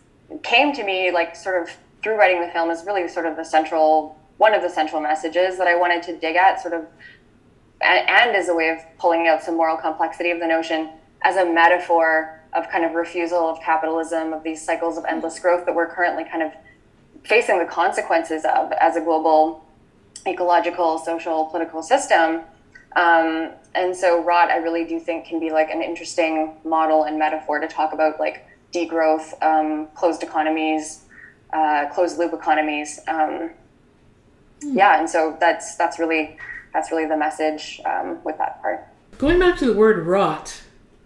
came 0.43 0.73
to 0.73 0.83
me 0.83 1.11
like 1.11 1.35
sort 1.35 1.61
of 1.61 1.75
through 2.03 2.15
writing 2.15 2.41
the 2.41 2.47
film 2.49 2.69
is 2.69 2.83
really 2.85 3.07
sort 3.07 3.25
of 3.25 3.35
the 3.35 3.43
central 3.43 4.17
one 4.37 4.53
of 4.53 4.61
the 4.61 4.69
central 4.69 5.01
messages 5.01 5.57
that 5.57 5.67
I 5.67 5.75
wanted 5.75 6.01
to 6.03 6.17
dig 6.17 6.35
at 6.35 6.61
sort 6.61 6.73
of 6.73 6.85
and, 7.81 8.35
as 8.35 8.49
a 8.49 8.53
way 8.53 8.69
of 8.69 8.79
pulling 8.97 9.27
out 9.27 9.41
some 9.41 9.55
moral 9.55 9.77
complexity 9.77 10.31
of 10.31 10.39
the 10.39 10.47
notion 10.47 10.89
as 11.23 11.35
a 11.35 11.45
metaphor 11.45 12.41
of 12.53 12.69
kind 12.69 12.83
of 12.83 12.93
refusal 12.93 13.49
of 13.49 13.59
capitalism 13.61 14.33
of 14.33 14.43
these 14.43 14.63
cycles 14.63 14.97
of 14.97 15.05
endless 15.05 15.39
growth 15.39 15.65
that 15.65 15.75
we're 15.75 15.87
currently 15.87 16.23
kind 16.23 16.41
of 16.41 16.51
facing 17.23 17.59
the 17.59 17.65
consequences 17.65 18.43
of 18.45 18.71
as 18.73 18.95
a 18.95 19.01
global 19.01 19.65
ecological 20.25 20.97
social 20.97 21.45
political 21.45 21.83
system 21.83 22.41
um, 22.95 23.51
and 23.75 23.95
so 23.95 24.23
rot 24.23 24.49
i 24.49 24.57
really 24.57 24.83
do 24.85 24.99
think 24.99 25.25
can 25.25 25.39
be 25.39 25.51
like 25.51 25.69
an 25.69 25.81
interesting 25.81 26.55
model 26.63 27.03
and 27.03 27.19
metaphor 27.19 27.59
to 27.59 27.67
talk 27.67 27.93
about 27.93 28.19
like 28.19 28.45
degrowth, 28.73 29.33
um, 29.41 29.87
closed 29.95 30.23
economies, 30.23 31.03
uh, 31.53 31.87
closed 31.93 32.17
loop 32.17 32.33
economies. 32.33 32.99
Um, 33.07 33.17
mm. 33.17 33.51
Yeah, 34.61 34.99
and 34.99 35.09
so 35.09 35.37
that's 35.39 35.75
that's 35.75 35.99
really 35.99 36.37
that's 36.73 36.91
really 36.91 37.05
the 37.05 37.17
message 37.17 37.81
um, 37.85 38.23
with 38.23 38.37
that 38.37 38.61
part. 38.61 38.87
Going 39.17 39.39
back 39.39 39.57
to 39.59 39.65
the 39.65 39.73
word 39.73 40.05
rot, 40.05 40.61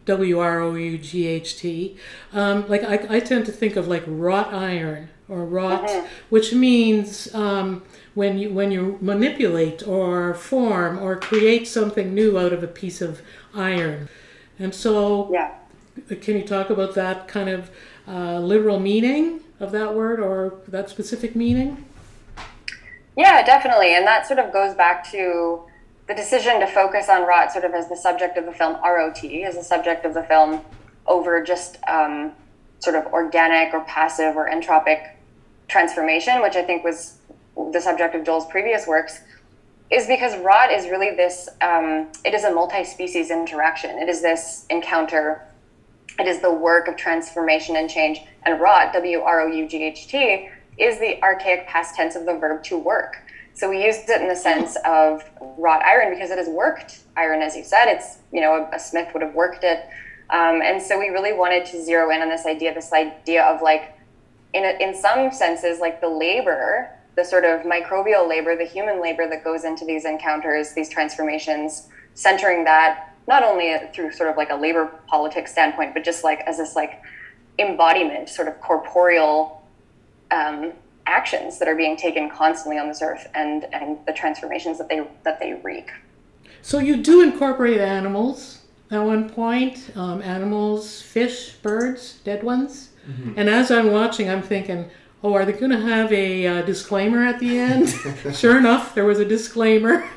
W 0.06 0.40
R 0.40 0.62
O 0.62 0.76
U 0.76 0.98
G 0.98 1.28
H 1.28 1.58
T, 1.58 1.98
um, 2.34 2.68
like 2.68 2.84
I, 2.84 3.18
I, 3.18 3.20
tend 3.20 3.46
to 3.46 3.52
think 3.52 3.76
of 3.76 3.88
like 3.88 4.04
wrought 4.06 4.54
iron 4.54 5.10
or 5.30 5.46
wrought, 5.46 5.88
mm-hmm. 5.88 6.06
which 6.30 6.54
means 6.54 7.34
um, 7.34 7.84
when 8.14 8.38
you 8.38 8.50
when 8.50 8.72
you 8.72 8.98
manipulate 9.02 9.88
or 9.88 10.34
form 10.34 11.00
or 11.00 11.16
create 11.16 11.68
something 11.68 12.14
new 12.14 12.38
out 12.38 12.52
of 12.54 12.64
a 12.64 12.68
piece 12.68 13.02
of 13.02 13.22
iron, 13.54 14.10
and 14.60 14.76
so 14.76 15.30
yeah 15.32 15.56
can 16.22 16.36
you 16.36 16.44
talk 16.44 16.70
about 16.70 16.96
that 16.96 17.28
kind 17.28 17.50
of 17.50 17.72
uh, 18.08 18.40
literal 18.40 18.80
meaning 18.80 19.42
of 19.60 19.72
that 19.72 19.94
word 19.94 20.20
or 20.20 20.60
that 20.68 20.90
specific 20.90 21.36
meaning? 21.36 21.86
Yeah, 23.16 23.44
definitely. 23.46 23.96
And 23.96 24.06
that 24.08 24.28
sort 24.28 24.40
of 24.40 24.52
goes 24.52 24.76
back 24.76 25.10
to 25.12 25.64
the 26.08 26.14
decision 26.14 26.60
to 26.60 26.68
focus 26.68 27.10
on 27.10 27.26
rot 27.26 27.52
sort 27.52 27.66
of 27.66 27.74
as 27.74 27.90
the 27.90 27.96
subject 27.96 28.38
of 28.38 28.46
the 28.46 28.52
film, 28.52 28.76
Wrought, 28.76 29.46
as 29.46 29.56
the 29.56 29.64
subject 29.64 30.06
of 30.06 30.14
the 30.14 30.24
film, 30.24 30.62
over 31.08 31.44
just 31.44 31.78
um, 31.88 32.32
sort 32.80 32.96
of 32.96 33.06
organic 33.08 33.74
or 33.74 33.82
passive 33.86 34.36
or 34.36 34.50
entropic 34.50 35.12
transformation, 35.68 36.42
which 36.42 36.56
I 36.56 36.64
think 36.64 36.84
was 36.84 37.18
the 37.72 37.80
subject 37.80 38.16
of 38.16 38.24
Joel's 38.24 38.48
previous 38.48 38.88
works, 38.88 39.22
is 39.90 40.08
because 40.08 40.38
rot 40.40 40.72
is 40.72 40.88
really 40.88 41.16
this, 41.16 41.50
um, 41.62 42.12
it 42.26 42.34
is 42.34 42.44
a 42.44 42.54
multi 42.54 42.84
species 42.84 43.32
interaction. 43.32 43.98
It 44.00 44.10
is 44.10 44.22
this 44.22 44.66
encounter 44.70 45.48
it 46.20 46.28
is 46.28 46.42
the 46.42 46.52
work 46.52 46.88
of 46.88 46.96
transformation 46.96 47.76
and 47.76 47.90
change. 47.90 48.22
And 48.44 48.60
wrought, 48.60 48.94
W 48.94 49.22
R 49.22 49.42
O 49.42 49.48
U 49.48 49.68
G 49.68 49.84
H 49.84 50.08
T, 50.08 50.50
is 50.78 51.00
the 51.00 51.22
archaic 51.24 51.68
past 51.68 51.96
tense 51.96 52.16
of 52.16 52.26
the 52.26 52.34
verb 52.34 52.64
to 52.66 52.78
work. 52.78 53.23
So 53.54 53.70
we 53.70 53.84
used 53.86 54.10
it 54.10 54.22
in 54.22 54.28
the 54.28 54.36
sense 54.36 54.78
of 54.86 55.24
wrought 55.58 55.84
iron 55.84 56.14
because 56.14 56.32
it 56.32 56.38
has 56.38 56.48
worked 56.48 57.02
iron, 57.16 57.42
as 57.42 57.56
you 57.56 57.64
said. 57.64 57.86
It's, 57.86 58.18
you 58.32 58.42
know, 58.42 58.68
a, 58.72 58.76
a 58.76 58.80
smith 58.80 59.14
would 59.14 59.22
have 59.22 59.36
worked 59.36 59.64
it. 59.64 59.88
Um, 60.30 60.62
and 60.62 60.82
so 60.82 60.98
we 60.98 61.10
really 61.10 61.34
wanted 61.34 61.66
to 61.68 61.84
zero 61.84 62.10
in 62.10 62.22
on 62.22 62.30
this 62.30 62.46
idea, 62.46 62.74
this 62.74 62.92
idea 62.92 63.44
of 63.44 63.62
like, 63.62 63.96
in, 64.54 64.64
a, 64.66 64.84
in 64.84 64.96
some 64.96 65.32
senses, 65.32 65.80
like 65.80 66.02
the 66.02 66.10
labor, 66.10 66.90
the 67.16 67.24
sort 67.24 67.46
of 67.46 67.62
microbial 67.62 68.28
labor, 68.28 68.56
the 68.56 68.66
human 68.66 69.00
labor 69.00 69.30
that 69.30 69.44
goes 69.44 69.64
into 69.64 69.86
these 69.86 70.06
encounters, 70.06 70.74
these 70.74 70.90
transformations, 70.90 71.90
centering 72.16 72.64
that 72.64 73.16
not 73.28 73.44
only 73.44 73.76
through 73.94 74.12
sort 74.12 74.30
of 74.30 74.38
like 74.38 74.50
a 74.50 74.56
labor 74.56 74.92
politics 75.08 75.52
standpoint, 75.52 75.94
but 75.94 76.04
just 76.04 76.24
like 76.24 76.40
as 76.42 76.58
this 76.58 76.76
like 76.76 77.02
embodiment, 77.60 78.30
sort 78.30 78.48
of 78.48 78.60
corporeal 78.60 79.64
um, 80.32 80.74
actions 81.06 81.60
that 81.60 81.68
are 81.68 81.76
being 81.76 81.98
taken 81.98 82.30
constantly 82.30 82.80
on 82.80 82.88
this 82.88 83.02
earth, 83.02 83.30
and 83.36 83.66
and 83.74 83.98
the 84.06 84.14
transformations 84.14 84.78
that 84.78 84.90
they 84.90 85.08
that 85.24 85.40
they 85.40 85.54
wreak. 85.64 85.92
So 86.62 86.80
you 86.80 86.98
do 86.98 87.22
incorporate 87.22 87.80
animals 87.80 88.62
at 88.90 89.00
one 89.00 89.30
point, 89.30 89.92
um, 89.96 90.22
animals, 90.22 91.02
fish, 91.02 91.54
birds, 91.54 92.20
dead 92.24 92.44
ones. 92.44 92.90
And 93.36 93.50
as 93.50 93.70
I'm 93.70 93.92
watching, 93.92 94.30
I'm 94.30 94.42
thinking, 94.42 94.90
oh, 95.24 95.34
are 95.34 95.46
they 95.46 95.54
going 95.54 95.72
to 95.72 95.80
have 95.80 96.12
a 96.12 96.46
uh, 96.46 96.62
disclaimer 96.64 97.24
at 97.26 97.40
the 97.40 97.58
end? 97.58 97.90
sure 98.34 98.58
enough, 98.58 98.94
there 98.94 99.06
was 99.06 99.20
a 99.20 99.26
disclaimer. 99.26 100.08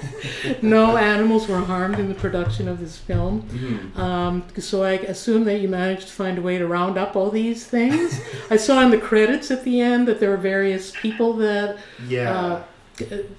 no 0.62 0.96
animals 0.96 1.48
were 1.48 1.58
harmed 1.58 1.98
in 1.98 2.08
the 2.08 2.14
production 2.14 2.68
of 2.68 2.78
this 2.78 2.96
film. 2.96 3.92
Um, 3.96 4.44
so 4.58 4.84
I 4.84 4.92
assume 4.92 5.44
that 5.44 5.60
you 5.60 5.68
managed 5.68 6.06
to 6.08 6.12
find 6.12 6.38
a 6.38 6.42
way 6.42 6.58
to 6.58 6.66
round 6.66 6.96
up 6.98 7.16
all 7.16 7.30
these 7.30 7.66
things. 7.66 8.20
I 8.50 8.56
saw 8.56 8.80
in 8.82 8.90
the 8.90 8.98
credits 8.98 9.50
at 9.50 9.64
the 9.64 9.80
end 9.80 10.06
that 10.08 10.20
there 10.20 10.30
were 10.30 10.36
various 10.36 10.92
people 10.92 11.32
that 11.34 11.78
Yeah. 12.06 12.32
uh, 12.32 12.62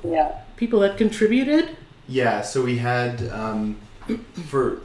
Yeah. 0.04 0.40
people 0.58 0.80
that 0.82 0.98
contributed. 0.98 1.78
Yeah, 2.08 2.42
so 2.42 2.62
we 2.62 2.78
had 2.78 3.28
um, 3.30 3.78
for 4.48 4.82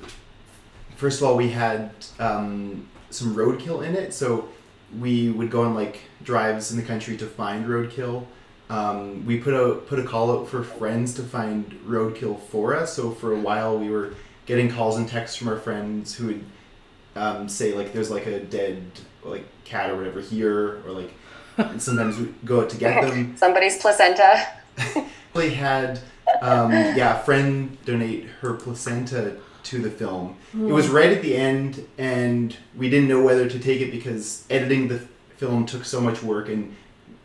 first 0.97 1.21
of 1.21 1.27
all 1.27 1.37
we 1.37 1.51
had 1.51 1.91
um, 2.19 2.87
some 3.11 3.35
roadkill 3.35 3.85
in 3.87 3.95
it. 3.95 4.15
So 4.15 4.49
we 4.99 5.31
would 5.31 5.51
go 5.51 5.63
on 5.63 5.75
like 5.75 6.01
drives 6.23 6.71
in 6.71 6.77
the 6.77 6.83
country 6.83 7.17
to 7.19 7.27
find 7.27 7.67
roadkill. 7.67 8.27
Um, 8.69 9.27
we 9.27 9.39
put 9.39 9.55
a 9.55 9.77
put 9.77 9.99
a 9.99 10.05
call 10.05 10.31
out 10.33 10.49
for 10.49 10.63
friends 10.63 11.15
to 11.15 11.23
find 11.23 11.79
roadkill 11.87 12.41
for 12.41 12.77
us. 12.77 12.95
So 12.95 13.11
for 13.11 13.33
a 13.33 13.39
while 13.39 13.79
we 13.79 13.91
were 13.91 14.15
getting 14.47 14.71
calls 14.71 14.97
and 14.97 15.09
texts 15.09 15.37
from 15.37 15.49
our 15.49 15.59
friends 15.59 16.15
who 16.15 16.27
would 16.29 16.45
um, 17.17 17.49
say 17.49 17.75
like 17.75 17.93
there's 17.93 18.11
like 18.11 18.27
a 18.27 18.41
dead 18.41 18.83
like 19.25 19.45
cat 19.65 19.91
or 19.91 19.97
whatever 19.97 20.21
here 20.21 20.83
or 20.87 20.93
like 20.93 21.13
and 21.57 21.83
sometimes 21.83 22.19
we 22.19 22.33
go 22.45 22.63
out 22.63 22.71
to 22.71 22.77
get 22.77 23.03
them 23.03 23.37
Somebody's 23.37 23.79
placenta. 23.79 24.47
actually 25.31 25.55
had 25.55 26.01
um, 26.43 26.71
yeah 26.71 27.21
a 27.21 27.25
friend 27.25 27.77
donate 27.85 28.25
her 28.41 28.55
placenta 28.55 29.37
to 29.65 29.79
the 29.81 29.91
film 29.91 30.37
it 30.55 30.59
was 30.73 30.89
right 30.89 31.13
at 31.13 31.23
the 31.23 31.37
end 31.37 31.87
and 31.99 32.57
we 32.77 32.89
didn't 32.91 33.09
know 33.09 33.23
whether 33.23 33.49
to 33.49 33.59
take 33.59 33.81
it 33.81 33.91
because 33.91 34.45
editing 34.51 34.89
the 34.89 34.99
film 35.37 35.65
took 35.67 35.85
so 35.85 36.01
much 36.01 36.23
work 36.23 36.49
and 36.49 36.75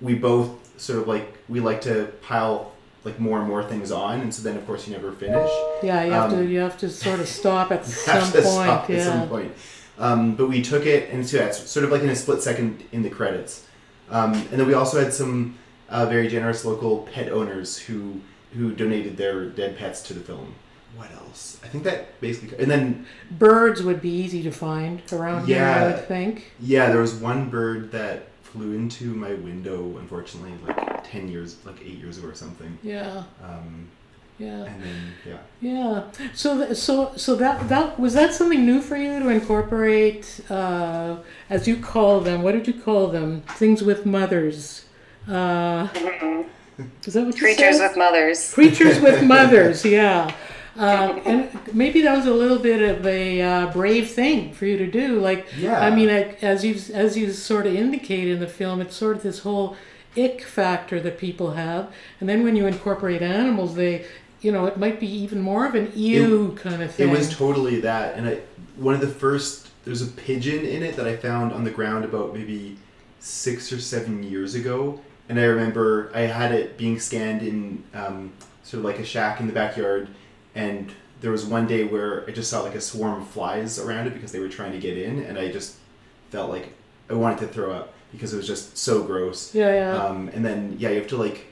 we 0.01 0.13
both 0.15 0.49
sort 0.79 0.99
of 0.99 1.07
like 1.07 1.37
we 1.47 1.59
like 1.59 1.81
to 1.81 2.05
pile 2.21 2.71
like 3.03 3.19
more 3.19 3.39
and 3.39 3.47
more 3.47 3.63
things 3.63 3.91
on 3.91 4.21
and 4.21 4.33
so 4.33 4.41
then 4.43 4.57
of 4.57 4.65
course 4.65 4.87
you 4.87 4.93
never 4.93 5.11
finish 5.11 5.49
Yeah, 5.83 6.03
you 6.03 6.11
have 6.11 6.33
Um, 6.33 6.39
to 6.39 6.45
you 6.51 6.59
have 6.59 6.77
to 6.79 6.89
sort 6.89 7.19
of 7.19 7.27
stop 7.27 7.71
at 7.71 7.85
some 8.07 8.21
point. 8.31 8.45
stop 8.45 8.89
yeah. 8.89 8.95
at 8.97 9.03
some 9.03 9.29
point. 9.29 9.51
Um, 9.97 10.35
but 10.35 10.49
we 10.49 10.61
took 10.61 10.85
it, 10.85 11.09
and 11.11 11.25
so 11.25 11.37
yeah, 11.37 11.45
it's 11.45 11.69
sort 11.69 11.85
of 11.85 11.91
like 11.91 12.01
in 12.01 12.09
a 12.09 12.15
split 12.17 12.41
second 12.41 12.83
in 12.91 13.01
the 13.01 13.09
credits. 13.09 13.65
Um, 14.09 14.33
and 14.33 14.49
then 14.59 14.67
we 14.67 14.73
also 14.73 14.99
had 15.01 15.13
some 15.13 15.57
uh, 15.87 16.05
very 16.07 16.27
generous 16.27 16.65
local 16.65 17.07
pet 17.13 17.31
owners 17.31 17.77
who 17.77 18.19
who 18.53 18.73
donated 18.73 19.15
their 19.15 19.45
dead 19.45 19.77
pets 19.77 20.01
to 20.03 20.13
the 20.13 20.19
film. 20.19 20.55
What 20.95 21.11
else? 21.11 21.59
I 21.63 21.67
think 21.67 21.83
that 21.83 22.19
basically, 22.21 22.57
and 22.59 22.69
then 22.71 23.05
Birds 23.31 23.83
would 23.83 24.01
be 24.01 24.09
easy 24.09 24.41
to 24.43 24.51
find 24.51 25.01
around 25.11 25.47
here, 25.47 25.63
I 25.63 25.87
would 25.87 26.07
think. 26.07 26.51
yeah, 26.59 26.89
there 26.89 27.01
was 27.01 27.13
one 27.15 27.49
bird 27.49 27.91
that 27.91 28.27
flew 28.43 28.73
into 28.73 29.13
my 29.13 29.33
window, 29.33 29.97
unfortunately, 29.97 30.53
like 30.65 31.03
ten 31.09 31.27
years, 31.27 31.57
like 31.65 31.81
eight 31.81 31.97
years 31.97 32.17
ago 32.17 32.27
or 32.29 32.35
something. 32.35 32.77
Yeah, 32.81 33.23
Um, 33.43 33.89
yeah, 34.37 34.63
and 34.65 34.83
then 34.83 35.13
yeah, 35.25 35.37
yeah. 35.61 36.03
So, 36.33 36.65
th- 36.65 36.77
so, 36.77 37.11
so 37.17 37.35
that 37.35 37.67
that 37.69 37.99
was 37.99 38.13
that 38.13 38.33
something 38.33 38.65
new 38.65 38.81
for 38.81 38.95
you 38.95 39.19
to 39.19 39.27
incorporate, 39.29 40.39
uh, 40.49 41.17
as 41.49 41.67
you 41.67 41.77
call 41.77 42.21
them. 42.21 42.41
What 42.41 42.53
did 42.53 42.67
you 42.67 42.73
call 42.81 43.07
them? 43.07 43.41
Things 43.57 43.83
with 43.83 44.05
mothers. 44.05 44.85
Uh, 45.27 45.87
is 47.05 47.13
that 47.13 47.25
what 47.25 47.35
you 47.35 47.41
Creatures 47.41 47.77
said? 47.77 47.87
with 47.87 47.97
mothers. 47.97 48.53
Creatures 48.53 48.99
with 48.99 49.23
mothers, 49.23 49.83
yeah. 49.85 50.33
Um, 50.77 51.21
and 51.25 51.59
maybe 51.73 52.01
that 52.01 52.17
was 52.17 52.25
a 52.25 52.33
little 52.33 52.59
bit 52.59 52.81
of 52.81 53.05
a 53.05 53.41
uh, 53.41 53.71
brave 53.71 54.09
thing 54.09 54.53
for 54.53 54.65
you 54.65 54.77
to 54.77 54.87
do. 54.87 55.19
Like, 55.19 55.47
Yeah. 55.57 55.79
I 55.79 55.89
mean, 55.89 56.09
as 56.09 56.65
you 56.65 56.75
as 56.93 57.17
you 57.17 57.31
sort 57.31 57.65
of 57.65 57.73
indicate 57.75 58.27
in 58.27 58.39
the 58.39 58.47
film, 58.47 58.81
it's 58.81 58.95
sort 58.95 59.15
of 59.17 59.23
this 59.23 59.39
whole 59.39 59.77
ick 60.17 60.41
factor 60.43 60.99
that 60.99 61.17
people 61.17 61.51
have, 61.51 61.93
and 62.19 62.27
then 62.27 62.43
when 62.43 62.55
you 62.55 62.65
incorporate 62.67 63.21
animals, 63.21 63.75
they, 63.75 64.05
you 64.41 64.51
know, 64.51 64.65
it 64.65 64.77
might 64.77 64.99
be 64.99 65.07
even 65.07 65.41
more 65.41 65.65
of 65.65 65.75
an 65.75 65.91
ew 65.95 66.57
kind 66.61 66.81
of 66.81 66.93
thing. 66.93 67.09
It 67.09 67.11
was 67.11 67.29
totally 67.33 67.79
that, 67.81 68.15
and 68.15 68.27
I 68.27 68.39
one 68.75 68.93
of 68.93 69.01
the 69.01 69.07
first 69.07 69.69
there's 69.85 70.01
a 70.01 70.07
pigeon 70.07 70.65
in 70.65 70.83
it 70.83 70.95
that 70.97 71.07
I 71.07 71.15
found 71.15 71.53
on 71.53 71.63
the 71.63 71.71
ground 71.71 72.05
about 72.05 72.33
maybe 72.33 72.77
six 73.19 73.71
or 73.71 73.79
seven 73.79 74.23
years 74.23 74.55
ago, 74.55 74.99
and 75.29 75.39
I 75.39 75.43
remember 75.43 76.11
I 76.13 76.21
had 76.21 76.51
it 76.51 76.77
being 76.77 76.99
scanned 76.99 77.41
in 77.43 77.83
um, 77.93 78.33
sort 78.63 78.79
of 78.79 78.85
like 78.85 78.99
a 78.99 79.05
shack 79.05 79.39
in 79.39 79.47
the 79.47 79.53
backyard, 79.53 80.07
and 80.55 80.91
there 81.21 81.31
was 81.31 81.45
one 81.45 81.67
day 81.67 81.83
where 81.83 82.25
I 82.27 82.31
just 82.31 82.49
saw 82.49 82.61
like 82.61 82.75
a 82.75 82.81
swarm 82.81 83.21
of 83.21 83.27
flies 83.27 83.77
around 83.79 84.07
it 84.07 84.13
because 84.13 84.31
they 84.31 84.39
were 84.39 84.49
trying 84.49 84.71
to 84.73 84.79
get 84.79 84.97
in, 84.97 85.19
and 85.23 85.37
I 85.37 85.51
just 85.51 85.75
felt 86.31 86.49
like 86.49 86.69
I 87.09 87.13
wanted 87.13 87.39
to 87.39 87.47
throw 87.47 87.71
up 87.71 87.93
because 88.11 88.33
it 88.33 88.37
was 88.37 88.47
just 88.47 88.77
so 88.77 89.03
gross. 89.03 89.53
yeah, 89.53 89.73
yeah. 89.73 90.03
Um, 90.03 90.29
and 90.33 90.43
then 90.45 90.75
yeah, 90.79 90.89
you 90.89 90.97
have 90.99 91.07
to 91.09 91.17
like 91.17 91.45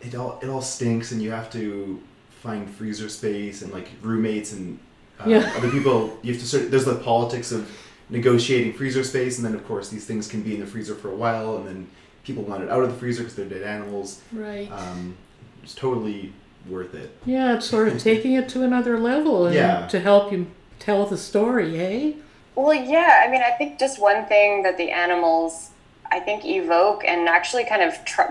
it 0.00 0.14
all 0.14 0.38
it 0.42 0.48
all 0.48 0.62
stinks, 0.62 1.12
and 1.12 1.20
you 1.22 1.30
have 1.30 1.50
to 1.52 2.00
find 2.30 2.68
freezer 2.70 3.08
space 3.08 3.60
and 3.62 3.72
like 3.72 3.88
roommates 4.02 4.52
and 4.52 4.78
uh, 5.20 5.28
Yeah. 5.28 5.52
other 5.56 5.70
people. 5.70 6.16
You 6.22 6.32
have 6.32 6.40
to 6.42 6.48
sort. 6.48 6.70
There's 6.70 6.84
the 6.86 6.94
politics 6.96 7.52
of 7.52 7.70
negotiating 8.08 8.72
freezer 8.72 9.04
space, 9.04 9.36
and 9.38 9.44
then 9.46 9.54
of 9.54 9.64
course 9.66 9.88
these 9.88 10.04
things 10.04 10.26
can 10.26 10.42
be 10.42 10.54
in 10.54 10.60
the 10.60 10.66
freezer 10.66 10.94
for 10.94 11.10
a 11.10 11.14
while, 11.14 11.56
and 11.58 11.66
then 11.66 11.88
people 12.24 12.42
want 12.42 12.62
it 12.62 12.70
out 12.70 12.82
of 12.82 12.90
the 12.90 12.96
freezer 12.96 13.22
because 13.22 13.34
they're 13.36 13.48
dead 13.48 13.62
animals. 13.62 14.20
right. 14.32 14.70
Um, 14.72 15.16
it's 15.62 15.74
totally 15.74 16.32
worth 16.68 16.94
it. 16.94 17.16
yeah, 17.24 17.54
it's 17.56 17.66
sort 17.66 17.88
of 17.88 17.98
taking 18.02 18.34
it 18.34 18.48
to 18.50 18.62
another 18.62 18.98
level 18.98 19.46
and 19.46 19.54
Yeah. 19.54 19.86
to 19.88 20.00
help 20.00 20.30
you 20.32 20.46
tell 20.78 21.06
the 21.06 21.16
story, 21.16 21.80
eh? 21.80 22.12
Well, 22.54 22.74
yeah. 22.74 23.22
I 23.26 23.30
mean, 23.30 23.42
I 23.42 23.50
think 23.52 23.78
just 23.78 24.00
one 24.00 24.26
thing 24.26 24.62
that 24.64 24.76
the 24.76 24.90
animals, 24.90 25.70
I 26.10 26.20
think, 26.20 26.44
evoke 26.44 27.04
and 27.04 27.28
actually 27.28 27.64
kind 27.64 27.82
of 27.82 28.04
tr- 28.04 28.22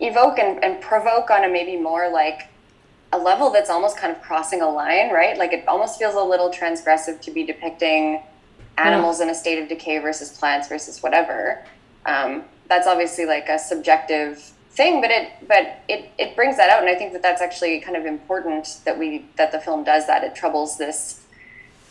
evoke 0.00 0.38
and, 0.38 0.62
and 0.64 0.80
provoke 0.80 1.30
on 1.30 1.44
a 1.44 1.48
maybe 1.48 1.76
more 1.76 2.08
like 2.10 2.48
a 3.12 3.18
level 3.18 3.50
that's 3.50 3.70
almost 3.70 3.96
kind 3.96 4.14
of 4.14 4.20
crossing 4.22 4.60
a 4.62 4.68
line, 4.70 5.10
right? 5.10 5.36
Like 5.38 5.52
it 5.52 5.66
almost 5.66 5.98
feels 5.98 6.14
a 6.14 6.22
little 6.22 6.50
transgressive 6.50 7.20
to 7.22 7.30
be 7.30 7.42
depicting 7.44 8.22
animals 8.76 9.20
in 9.20 9.28
a 9.30 9.34
state 9.34 9.60
of 9.60 9.68
decay 9.68 9.98
versus 9.98 10.36
plants 10.38 10.68
versus 10.68 11.02
whatever. 11.02 11.64
Um, 12.06 12.44
that's 12.68 12.86
obviously 12.86 13.24
like 13.26 13.48
a 13.48 13.58
subjective 13.58 14.52
thing, 14.78 15.02
but 15.02 15.10
it 15.10 15.30
but 15.46 15.82
it 15.88 16.10
it 16.16 16.34
brings 16.34 16.56
that 16.56 16.70
out, 16.70 16.80
and 16.80 16.88
I 16.88 16.94
think 16.94 17.12
that 17.12 17.20
that's 17.20 17.42
actually 17.42 17.80
kind 17.80 17.96
of 17.96 18.06
important 18.06 18.78
that 18.86 18.98
we 18.98 19.26
that 19.36 19.52
the 19.52 19.60
film 19.60 19.84
does 19.84 20.06
that. 20.06 20.24
It 20.24 20.34
troubles 20.34 20.78
this 20.78 21.20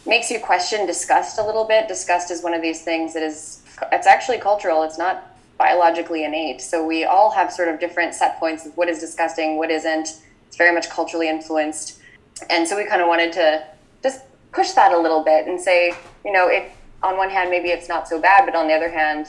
makes 0.07 0.31
you 0.31 0.39
question 0.39 0.87
disgust 0.87 1.37
a 1.37 1.45
little 1.45 1.65
bit. 1.65 1.87
Disgust 1.87 2.31
is 2.31 2.41
one 2.41 2.55
of 2.55 2.61
these 2.63 2.81
things 2.81 3.13
that 3.13 3.21
is 3.21 3.61
it's 3.91 4.07
actually 4.07 4.39
cultural. 4.39 4.81
It's 4.83 4.97
not 4.97 5.37
biologically 5.57 6.23
innate. 6.23 6.61
So 6.61 6.85
we 6.85 7.03
all 7.03 7.29
have 7.31 7.51
sort 7.51 7.67
of 7.67 7.79
different 7.79 8.15
set 8.15 8.39
points 8.39 8.65
of 8.65 8.75
what 8.77 8.89
is 8.89 8.99
disgusting, 8.99 9.57
what 9.57 9.69
isn't. 9.69 10.07
It's 10.47 10.57
very 10.57 10.73
much 10.73 10.89
culturally 10.89 11.27
influenced. 11.27 11.99
And 12.49 12.67
so 12.67 12.77
we 12.77 12.85
kind 12.85 13.01
of 13.01 13.07
wanted 13.07 13.33
to 13.33 13.67
just 14.01 14.21
push 14.51 14.71
that 14.71 14.91
a 14.91 14.97
little 14.97 15.23
bit 15.23 15.47
and 15.47 15.59
say, 15.59 15.93
you 16.23 16.31
know, 16.31 16.47
if 16.47 16.71
on 17.03 17.17
one 17.17 17.29
hand 17.29 17.49
maybe 17.49 17.69
it's 17.69 17.89
not 17.89 18.07
so 18.07 18.19
bad, 18.19 18.45
but 18.45 18.55
on 18.55 18.67
the 18.67 18.73
other 18.73 18.89
hand, 18.89 19.27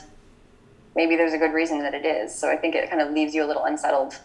maybe 0.96 1.16
there's 1.16 1.32
a 1.32 1.38
good 1.38 1.52
reason 1.52 1.78
that 1.80 1.94
it 1.94 2.04
is. 2.04 2.34
So 2.34 2.50
I 2.50 2.56
think 2.56 2.74
it 2.74 2.88
kind 2.90 3.00
of 3.02 3.12
leaves 3.12 3.34
you 3.34 3.44
a 3.44 3.46
little 3.46 3.64
unsettled, 3.64 4.18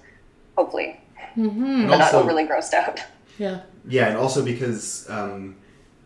hopefully, 0.58 1.00
And 1.36 1.88
but 1.88 1.98
not 1.98 2.02
also- 2.02 2.22
overly 2.22 2.46
grossed 2.46 2.74
out. 2.74 3.00
Yeah. 3.40 3.62
Yeah, 3.90 4.10
and 4.10 4.18
also 4.18 4.46
because, 4.46 5.10
um, 5.10 5.56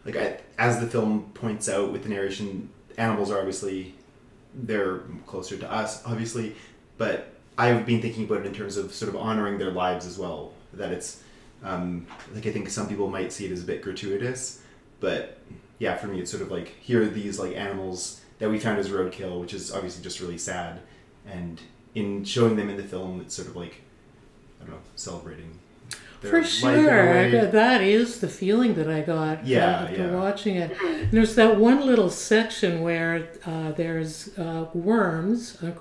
like, 0.06 0.15
I, 0.15 0.38
as 0.58 0.80
the 0.80 0.88
film 0.88 1.30
points 1.34 1.67
out 1.67 1.91
with 1.91 2.04
the 2.04 2.10
narration, 2.10 2.70
animals 2.98 3.30
are 3.30 3.38
obviously 3.38 3.96
they're 4.56 5.00
closer 5.26 5.58
to 5.58 5.70
us, 5.70 6.02
obviously, 6.06 6.56
but 6.98 7.34
I've 7.58 7.86
been 7.86 8.02
thinking 8.02 8.24
about 8.24 8.39
it 8.39 8.46
in 8.46 8.54
terms 8.54 8.78
of 8.78 8.93
sort 8.93 9.10
of 9.10 9.17
honoring 9.17 9.58
their 9.58 9.72
lives 9.72 10.06
as 10.06 10.17
well. 10.17 10.54
That 10.74 10.91
it's 10.93 11.22
um, 11.63 12.08
like 12.34 12.46
I 12.48 12.52
think 12.52 12.70
some 12.70 12.88
people 12.88 13.10
might 13.10 13.34
see 13.34 13.46
it 13.46 13.52
as 13.52 13.62
a 13.62 13.65
bit 13.65 13.82
gratuitous, 13.82 14.62
but 15.02 15.38
yeah, 15.80 15.98
for 15.98 16.08
me, 16.08 16.22
it's 16.22 16.32
sort 16.32 16.41
of 16.43 16.50
like 16.50 16.70
here 16.80 17.02
are 17.04 17.08
these 17.08 17.39
like 17.39 17.58
animals 17.58 18.22
that 18.39 18.50
we 18.50 18.60
found 18.60 18.80
as 18.80 18.89
roadkill, 18.89 19.39
which 19.41 19.54
is 19.54 19.71
obviously 19.73 20.04
just 20.04 20.19
really 20.19 20.38
sad, 20.38 20.80
and 21.26 21.62
in 21.95 22.23
showing 22.23 22.56
them 22.56 22.69
in 22.69 22.78
the 22.78 22.84
film, 22.84 23.19
it's 23.21 23.36
sort 23.36 23.47
of 23.47 23.56
like 23.56 23.82
I 24.62 24.65
don't 24.65 24.76
know, 24.76 24.82
celebrating. 24.95 25.60
For 26.19 26.41
life 26.41 26.63
in 26.63 26.69
a 26.69 26.82
sure, 26.84 27.32
got- 27.32 27.52
that 27.52 27.82
is 27.82 28.19
the 28.21 28.28
feeling 28.28 28.73
that 28.73 28.89
I 28.89 29.02
got 29.02 29.38
uh, 29.38 29.41
Yeah, 29.43 29.82
after 29.84 29.97
yeah. 29.97 30.15
watching 30.15 30.56
it. 30.56 30.76
And 30.82 31.12
there's 31.12 31.36
that 31.36 31.58
one 31.58 31.86
little 31.86 32.10
section 32.10 32.82
where 32.82 33.30
uh, 33.45 33.71
there's 33.73 34.36
uh, 34.38 34.65
worms 34.73 35.62
uh, 35.62 35.71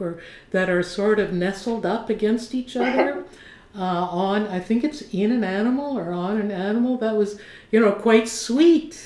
that 0.51 0.69
are 0.69 0.83
sort 0.83 1.19
of 1.21 1.33
nestled 1.33 1.87
up 1.87 2.11
against 2.11 2.55
each 2.55 2.77
other. 2.77 3.25
Uh, 3.79 4.09
on, 4.09 4.47
I 4.47 4.59
think 4.59 4.85
it's 4.85 5.03
in 5.13 5.31
an 5.31 5.45
animal 5.45 5.99
or 5.99 6.11
on 6.11 6.41
an 6.41 6.51
animal 6.51 6.97
that 6.97 7.15
was, 7.15 7.39
you 7.71 7.79
know, 7.79 7.93
quite 7.93 8.27
sweet. 8.27 8.99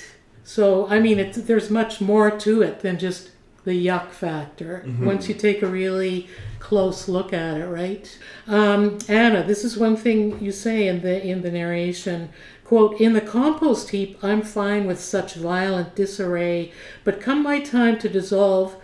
So 0.45 0.87
I 0.87 1.01
mean, 1.01 1.19
it's, 1.19 1.39
there's 1.39 1.71
much 1.71 2.01
more 2.01 2.31
to 2.31 2.63
it 2.63 2.79
than 2.79 2.97
just 2.97 3.31
the 3.65 3.87
yuck 3.87 4.11
factor 4.11 4.85
once 5.01 5.29
you 5.29 5.35
take 5.35 5.63
a 5.63 5.67
really 5.67 6.29
close 6.59 7.09
look 7.09 7.33
at 7.33 7.61
it, 7.61 7.67
right? 7.67 8.19
Um, 8.47 8.99
Anna, 9.09 9.43
this 9.43 9.65
is 9.65 9.77
one 9.77 9.97
thing 9.97 10.43
you 10.43 10.53
say 10.53 10.87
in 10.87 11.03
the 11.03 11.25
in 11.27 11.43
the 11.43 11.51
narration. 11.51 12.31
Quote, 12.65 13.01
in 13.01 13.15
the 13.15 13.21
compost 13.21 13.91
heap, 13.91 14.23
I'm 14.23 14.43
fine 14.43 14.87
with 14.87 15.01
such 15.01 15.35
violent 15.35 15.97
disarray, 15.97 16.73
but 17.03 17.21
come 17.21 17.43
my 17.43 17.59
time 17.59 17.99
to 17.99 18.09
dissolve, 18.09 18.77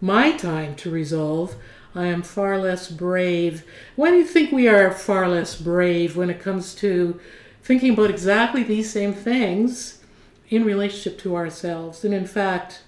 my 0.00 0.32
time 0.32 0.74
to 0.76 0.90
resolve, 0.90 1.54
I 1.94 2.06
am 2.06 2.22
far 2.22 2.58
less 2.58 2.90
brave. 2.90 3.64
Why 3.96 4.10
do 4.10 4.16
you 4.16 4.24
think 4.24 4.50
we 4.50 4.66
are 4.66 4.90
far 4.90 5.28
less 5.28 5.60
brave 5.60 6.16
when 6.16 6.30
it 6.30 6.40
comes 6.40 6.74
to 6.76 7.20
thinking 7.62 7.92
about 7.92 8.08
exactly 8.08 8.62
these 8.62 8.90
same 8.90 9.12
things 9.12 10.02
in 10.48 10.64
relationship 10.64 11.18
to 11.20 11.36
ourselves? 11.36 12.02
And 12.02 12.14
in 12.14 12.26
fact, 12.26 12.83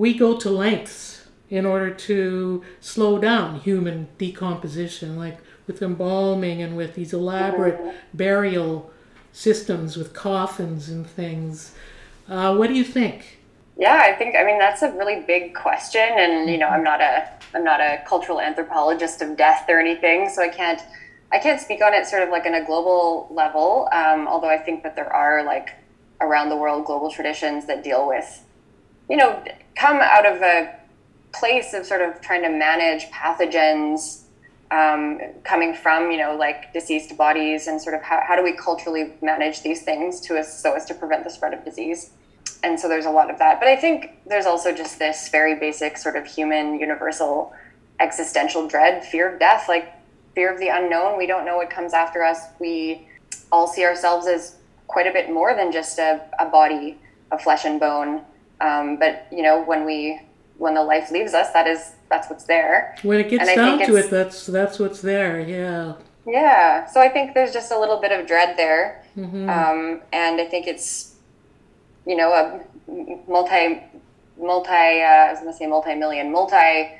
we 0.00 0.14
go 0.14 0.34
to 0.34 0.48
lengths 0.48 1.28
in 1.50 1.66
order 1.66 1.90
to 1.90 2.64
slow 2.80 3.18
down 3.18 3.60
human 3.60 4.08
decomposition, 4.16 5.18
like 5.18 5.36
with 5.66 5.82
embalming 5.82 6.62
and 6.62 6.74
with 6.74 6.94
these 6.94 7.12
elaborate 7.12 7.78
burial 8.14 8.90
systems 9.30 9.98
with 9.98 10.14
coffins 10.14 10.88
and 10.88 11.06
things. 11.06 11.74
Uh, 12.26 12.56
what 12.56 12.68
do 12.68 12.74
you 12.74 12.82
think? 12.82 13.40
Yeah, 13.76 14.02
I 14.02 14.14
think 14.14 14.36
I 14.36 14.42
mean 14.42 14.58
that's 14.58 14.80
a 14.80 14.90
really 14.92 15.20
big 15.26 15.54
question, 15.54 16.08
and 16.16 16.48
you 16.48 16.56
know 16.56 16.68
I'm 16.68 16.82
not 16.82 17.02
a 17.02 17.28
I'm 17.52 17.62
not 17.62 17.82
a 17.82 18.02
cultural 18.06 18.40
anthropologist 18.40 19.20
of 19.20 19.36
death 19.36 19.66
or 19.68 19.78
anything, 19.78 20.30
so 20.30 20.40
I 20.40 20.48
can't 20.48 20.80
I 21.30 21.38
can't 21.38 21.60
speak 21.60 21.82
on 21.82 21.92
it 21.92 22.06
sort 22.06 22.22
of 22.22 22.30
like 22.30 22.46
on 22.46 22.54
a 22.54 22.64
global 22.64 23.28
level. 23.30 23.86
Um, 23.92 24.26
although 24.26 24.48
I 24.48 24.56
think 24.56 24.82
that 24.82 24.96
there 24.96 25.12
are 25.12 25.44
like 25.44 25.74
around 26.22 26.48
the 26.48 26.56
world 26.56 26.86
global 26.86 27.10
traditions 27.10 27.66
that 27.66 27.84
deal 27.84 28.08
with 28.08 28.44
you 29.10 29.16
know 29.16 29.42
come 29.74 29.98
out 30.00 30.24
of 30.24 30.40
a 30.40 30.74
place 31.32 31.74
of 31.74 31.84
sort 31.84 32.00
of 32.00 32.20
trying 32.20 32.42
to 32.42 32.48
manage 32.48 33.04
pathogens 33.10 34.22
um, 34.70 35.20
coming 35.42 35.74
from 35.74 36.10
you 36.10 36.16
know 36.16 36.36
like 36.36 36.72
deceased 36.72 37.16
bodies 37.16 37.66
and 37.66 37.80
sort 37.82 37.94
of 37.94 38.02
how, 38.02 38.22
how 38.26 38.36
do 38.36 38.42
we 38.42 38.52
culturally 38.52 39.12
manage 39.20 39.62
these 39.62 39.82
things 39.82 40.20
to 40.20 40.38
us 40.38 40.62
so 40.62 40.74
as 40.74 40.84
to 40.86 40.94
prevent 40.94 41.24
the 41.24 41.30
spread 41.30 41.52
of 41.52 41.64
disease? 41.64 42.10
And 42.62 42.78
so 42.78 42.88
there's 42.88 43.06
a 43.06 43.10
lot 43.10 43.30
of 43.30 43.38
that. 43.38 43.58
But 43.58 43.68
i 43.68 43.76
think 43.76 44.12
there's 44.26 44.46
also 44.46 44.72
just 44.72 44.98
this 44.98 45.28
very 45.28 45.56
basic 45.56 45.98
sort 45.98 46.16
of 46.16 46.24
human 46.26 46.78
universal 46.78 47.52
existential 47.98 48.66
dread 48.66 49.04
fear 49.04 49.30
of 49.30 49.38
death 49.38 49.68
like 49.68 49.92
fear 50.34 50.52
of 50.52 50.60
the 50.60 50.68
unknown. 50.68 51.18
We 51.18 51.26
don't 51.26 51.44
know 51.44 51.56
what 51.56 51.68
comes 51.68 51.92
after 51.92 52.22
us. 52.22 52.38
We 52.60 53.08
all 53.50 53.66
see 53.66 53.84
ourselves 53.84 54.28
as 54.28 54.56
quite 54.86 55.08
a 55.08 55.12
bit 55.12 55.32
more 55.32 55.54
than 55.54 55.72
just 55.72 55.98
a, 55.98 56.20
a 56.38 56.46
body 56.46 56.98
of 57.32 57.42
flesh 57.42 57.64
and 57.64 57.80
bone 57.80 58.22
um, 58.60 58.96
but 58.98 59.26
you 59.32 59.42
know 59.42 59.62
when 59.62 59.84
we 59.84 60.20
when 60.58 60.74
the 60.74 60.82
life 60.82 61.10
leaves 61.10 61.32
us 61.34 61.52
that 61.52 61.66
is 61.66 61.92
that's 62.10 62.28
what's 62.28 62.44
there 62.44 62.94
When 63.02 63.18
it 63.20 63.30
gets 63.30 63.46
down 63.54 63.78
to 63.86 63.96
it, 63.96 64.10
that's 64.10 64.46
that's 64.46 64.78
what's 64.78 65.00
there. 65.00 65.40
Yeah. 65.40 65.94
Yeah, 66.26 66.84
so 66.86 67.00
I 67.00 67.08
think 67.08 67.32
there's 67.34 67.52
just 67.52 67.72
a 67.72 67.78
little 67.78 67.98
bit 67.98 68.12
of 68.12 68.26
dread 68.26 68.56
there, 68.58 69.02
Mm-hmm. 69.16 69.48
um, 69.48 70.02
and 70.12 70.38
I 70.40 70.44
think 70.44 70.66
it's, 70.66 71.14
you 72.06 72.14
know, 72.14 72.30
a 72.32 72.60
multi, 73.28 73.82
multi. 74.38 74.70
Uh, 75.02 75.26
I 75.26 75.30
was 75.32 75.40
going 75.40 75.50
to 75.52 75.58
say 75.58 75.66
multi-million, 75.66 76.30
multi. 76.30 76.92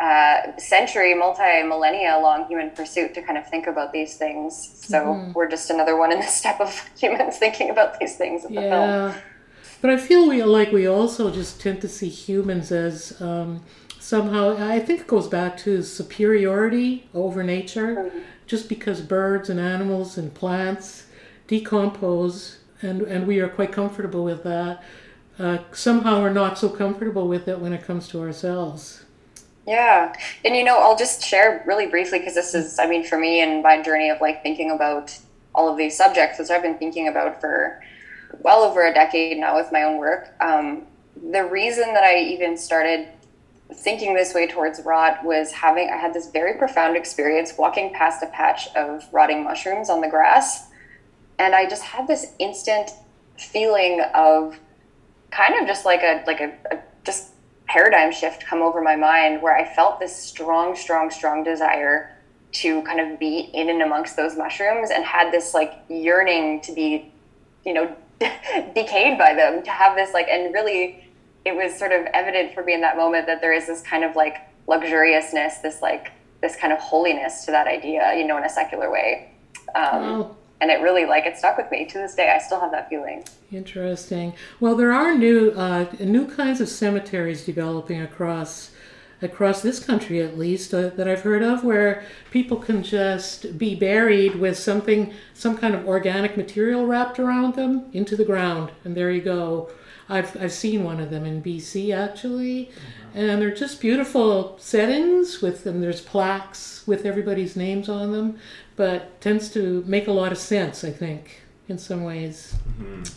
Uh, 0.00 0.56
century, 0.58 1.14
multi 1.14 1.62
millennia 1.62 2.18
long 2.20 2.44
human 2.48 2.70
pursuit 2.70 3.14
to 3.14 3.22
kind 3.22 3.38
of 3.38 3.46
think 3.48 3.68
about 3.68 3.92
these 3.92 4.16
things. 4.16 4.70
So 4.74 4.98
Mm-hmm. 4.98 5.32
we're 5.32 5.48
just 5.48 5.70
another 5.70 5.96
one 5.96 6.10
in 6.10 6.18
the 6.18 6.26
step 6.26 6.58
of 6.60 6.70
humans 6.98 7.36
thinking 7.36 7.70
about 7.70 8.00
these 8.00 8.16
things 8.16 8.44
in 8.44 8.54
the 8.54 8.62
film. 8.62 9.14
But 9.82 9.90
I 9.90 9.96
feel 9.96 10.28
we 10.28 10.42
like 10.44 10.70
we 10.70 10.86
also 10.86 11.30
just 11.30 11.60
tend 11.60 11.80
to 11.80 11.88
see 11.88 12.08
humans 12.08 12.70
as 12.70 13.20
um, 13.20 13.62
somehow. 13.98 14.56
I 14.56 14.78
think 14.78 15.00
it 15.00 15.06
goes 15.08 15.26
back 15.26 15.56
to 15.58 15.82
superiority 15.82 17.08
over 17.12 17.42
nature, 17.42 18.12
just 18.46 18.68
because 18.68 19.00
birds 19.00 19.50
and 19.50 19.58
animals 19.58 20.16
and 20.16 20.32
plants 20.32 21.06
decompose, 21.48 22.58
and 22.80 23.02
and 23.02 23.26
we 23.26 23.40
are 23.40 23.48
quite 23.48 23.72
comfortable 23.72 24.22
with 24.22 24.44
that. 24.44 24.84
Uh, 25.36 25.58
somehow 25.72 26.22
we're 26.22 26.32
not 26.32 26.58
so 26.58 26.68
comfortable 26.68 27.26
with 27.26 27.48
it 27.48 27.58
when 27.58 27.72
it 27.72 27.82
comes 27.84 28.06
to 28.06 28.20
ourselves. 28.20 29.04
Yeah. 29.66 30.14
And 30.44 30.54
you 30.54 30.62
know, 30.62 30.78
I'll 30.78 30.96
just 30.96 31.24
share 31.24 31.64
really 31.66 31.88
briefly 31.88 32.20
because 32.20 32.34
this 32.34 32.54
is, 32.54 32.78
I 32.78 32.86
mean, 32.86 33.02
for 33.02 33.18
me 33.18 33.40
and 33.40 33.62
my 33.62 33.82
journey 33.82 34.10
of 34.10 34.20
like 34.20 34.44
thinking 34.44 34.70
about 34.70 35.18
all 35.54 35.68
of 35.68 35.76
these 35.76 35.96
subjects, 35.96 36.38
which 36.38 36.50
I've 36.50 36.62
been 36.62 36.78
thinking 36.78 37.08
about 37.08 37.40
for 37.40 37.82
well 38.42 38.62
over 38.62 38.86
a 38.86 38.92
decade 38.92 39.38
now 39.38 39.56
with 39.56 39.70
my 39.72 39.82
own 39.82 39.98
work. 39.98 40.34
Um, 40.40 40.86
the 41.30 41.44
reason 41.44 41.94
that 41.94 42.02
I 42.02 42.18
even 42.18 42.56
started 42.56 43.08
thinking 43.74 44.14
this 44.14 44.34
way 44.34 44.46
towards 44.46 44.80
rot 44.80 45.24
was 45.24 45.52
having, 45.52 45.88
I 45.90 45.96
had 45.96 46.12
this 46.12 46.30
very 46.30 46.58
profound 46.58 46.96
experience 46.96 47.54
walking 47.56 47.92
past 47.92 48.22
a 48.22 48.26
patch 48.26 48.68
of 48.76 49.04
rotting 49.12 49.44
mushrooms 49.44 49.88
on 49.88 50.00
the 50.00 50.08
grass. 50.08 50.68
And 51.38 51.54
I 51.54 51.68
just 51.68 51.82
had 51.82 52.06
this 52.06 52.32
instant 52.38 52.90
feeling 53.38 54.02
of 54.14 54.58
kind 55.30 55.60
of 55.60 55.66
just 55.66 55.84
like 55.84 56.02
a, 56.02 56.22
like 56.26 56.40
a, 56.40 56.52
a 56.70 56.78
just 57.04 57.30
paradigm 57.66 58.12
shift 58.12 58.44
come 58.44 58.60
over 58.60 58.82
my 58.82 58.96
mind 58.96 59.40
where 59.40 59.56
I 59.56 59.64
felt 59.74 59.98
this 59.98 60.14
strong, 60.14 60.76
strong, 60.76 61.10
strong 61.10 61.42
desire 61.42 62.16
to 62.52 62.82
kind 62.82 63.00
of 63.00 63.18
be 63.18 63.50
in 63.54 63.70
and 63.70 63.80
amongst 63.80 64.16
those 64.16 64.36
mushrooms 64.36 64.90
and 64.90 65.04
had 65.04 65.32
this 65.32 65.54
like 65.54 65.72
yearning 65.88 66.60
to 66.60 66.72
be, 66.72 67.10
you 67.64 67.72
know, 67.72 67.96
decayed 68.74 69.18
by 69.18 69.34
them, 69.34 69.62
to 69.62 69.70
have 69.70 69.96
this 69.96 70.12
like, 70.14 70.28
and 70.28 70.52
really 70.54 71.04
it 71.44 71.54
was 71.56 71.76
sort 71.76 71.92
of 71.92 72.06
evident 72.14 72.54
for 72.54 72.62
me 72.62 72.72
in 72.74 72.80
that 72.80 72.96
moment 72.96 73.26
that 73.26 73.40
there 73.40 73.52
is 73.52 73.66
this 73.66 73.82
kind 73.82 74.04
of 74.04 74.14
like 74.16 74.36
luxuriousness, 74.68 75.60
this 75.62 75.82
like, 75.82 76.12
this 76.40 76.56
kind 76.56 76.72
of 76.72 76.78
holiness 76.78 77.44
to 77.44 77.50
that 77.52 77.66
idea, 77.66 78.14
you 78.16 78.26
know, 78.26 78.36
in 78.36 78.44
a 78.44 78.48
secular 78.48 78.90
way. 78.90 79.30
Um, 79.74 79.82
Wow. 80.20 80.36
and 80.60 80.70
it 80.70 80.80
really 80.80 81.06
like 81.06 81.24
it 81.26 81.36
stuck 81.36 81.56
with 81.56 81.70
me 81.70 81.84
to 81.86 81.98
this 81.98 82.14
day. 82.14 82.30
I 82.30 82.38
still 82.38 82.60
have 82.60 82.70
that 82.72 82.88
feeling. 82.88 83.24
Interesting. 83.50 84.34
Well, 84.60 84.74
there 84.76 84.92
are 84.92 85.14
new 85.16 85.50
uh, 85.52 85.86
new 86.00 86.26
kinds 86.26 86.60
of 86.60 86.68
cemeteries 86.68 87.44
developing 87.44 88.00
across 88.00 88.70
across 89.22 89.62
this 89.62 89.78
country, 89.78 90.20
at 90.20 90.36
least 90.36 90.74
uh, 90.74 90.88
that 90.90 91.08
I've 91.08 91.22
heard 91.22 91.42
of, 91.42 91.64
where 91.64 92.04
people 92.30 92.56
can 92.56 92.82
just 92.82 93.56
be 93.56 93.74
buried 93.74 94.36
with 94.36 94.58
something, 94.58 95.14
some 95.32 95.56
kind 95.56 95.74
of 95.74 95.86
organic 95.86 96.36
material 96.36 96.86
wrapped 96.86 97.18
around 97.18 97.54
them 97.54 97.86
into 97.92 98.16
the 98.16 98.24
ground, 98.24 98.72
and 98.84 98.96
there 98.96 99.10
you 99.10 99.22
go. 99.22 99.70
I've 100.08 100.36
I've 100.40 100.52
seen 100.52 100.84
one 100.84 101.00
of 101.00 101.10
them 101.10 101.24
in 101.24 101.42
BC 101.42 101.94
actually, 101.96 102.70
and 103.14 103.40
they're 103.40 103.54
just 103.54 103.80
beautiful 103.80 104.58
settings 104.58 105.40
with 105.40 105.64
them. 105.64 105.80
There's 105.80 106.00
plaques 106.00 106.86
with 106.86 107.06
everybody's 107.06 107.56
names 107.56 107.88
on 107.88 108.12
them, 108.12 108.38
but 108.76 109.20
tends 109.20 109.48
to 109.50 109.84
make 109.86 110.08
a 110.08 110.12
lot 110.12 110.32
of 110.32 110.38
sense, 110.38 110.84
I 110.84 110.90
think, 110.90 111.42
in 111.68 111.78
some 111.78 112.04
ways. 112.04 112.54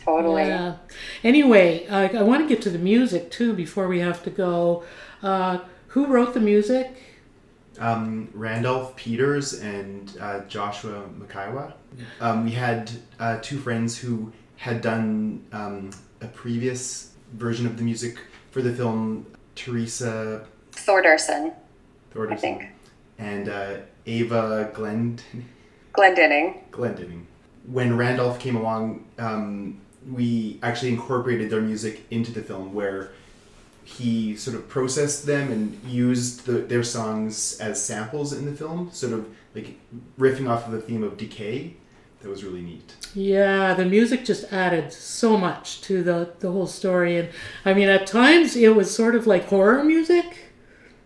Totally. 0.03 0.43
Yeah. 0.43 0.77
Anyway, 1.23 1.87
I, 1.87 2.09
I 2.09 2.21
want 2.21 2.43
to 2.43 2.47
get 2.47 2.61
to 2.63 2.69
the 2.69 2.79
music 2.79 3.31
too 3.31 3.53
before 3.53 3.87
we 3.87 3.99
have 3.99 4.23
to 4.23 4.29
go. 4.29 4.83
Uh, 5.23 5.59
who 5.95 6.05
wrote 6.08 6.34
the 6.34 6.41
music? 6.41 6.91
um, 7.79 8.29
Randolph 8.34 8.95
Peters 8.97 9.53
and 9.62 10.17
uh, 10.19 10.41
Joshua 10.41 11.03
Makaiwa. 11.19 11.73
Um, 12.19 12.43
we 12.45 12.51
had 12.51 12.91
uh, 13.19 13.39
two 13.41 13.58
friends 13.60 13.97
who 13.97 14.31
had 14.58 14.81
done 14.81 15.45
um, 15.53 15.91
a 16.21 16.27
previous 16.27 17.12
version 17.34 17.65
of 17.65 17.77
the 17.77 17.84
music 17.84 18.17
for 18.51 18.62
the 18.62 18.73
film 18.73 19.25
Teresa 19.55 20.45
Thordarson, 20.71 21.53
I 22.29 22.36
think. 22.36 22.67
and 23.17 23.49
uh, 23.49 23.77
Ava 24.05 24.71
Glend 24.73 25.21
Glendinning. 25.93 26.60
Glendinning. 26.71 27.25
When 27.67 27.95
Randolph 27.97 28.39
came 28.39 28.58
along, 28.58 29.05
um, 29.17 29.81
we 30.12 30.60
actually 30.62 30.91
incorporated 30.91 31.49
their 31.49 31.62
music 31.62 32.05
into 32.12 32.31
the 32.31 32.41
film 32.41 32.73
where 32.73 33.12
he 33.86 34.36
sort 34.36 34.58
of 34.58 34.67
processed 34.67 35.28
them 35.28 35.52
and 35.52 35.80
used 35.86 36.45
the, 36.48 36.54
their 36.54 36.84
songs 36.84 37.58
as 37.60 37.82
samples 37.82 38.34
in 38.34 38.45
the 38.45 38.52
film, 38.52 38.89
sort 38.91 39.13
of 39.13 39.30
like 39.54 39.80
riffing 40.19 40.50
off 40.50 40.65
of 40.65 40.71
the 40.71 40.82
theme 40.82 41.04
of 41.04 41.17
decay. 41.17 41.76
That 42.21 42.30
was 42.30 42.43
really 42.43 42.63
neat. 42.63 42.95
Yeah, 43.13 43.76
the 43.76 43.86
music 43.86 44.26
just 44.26 44.52
added 44.52 44.91
so 44.91 45.38
much 45.38 45.82
to 45.82 46.02
the 46.02 46.34
the 46.39 46.52
whole 46.52 46.65
story, 46.65 47.17
and 47.17 47.30
I 47.63 47.76
mean, 47.76 47.88
at 47.88 48.08
times 48.08 48.56
it 48.56 48.76
was 48.76 48.93
sort 48.93 49.13
of 49.15 49.28
like 49.28 49.45
horror 49.45 49.84
music. 49.84 50.39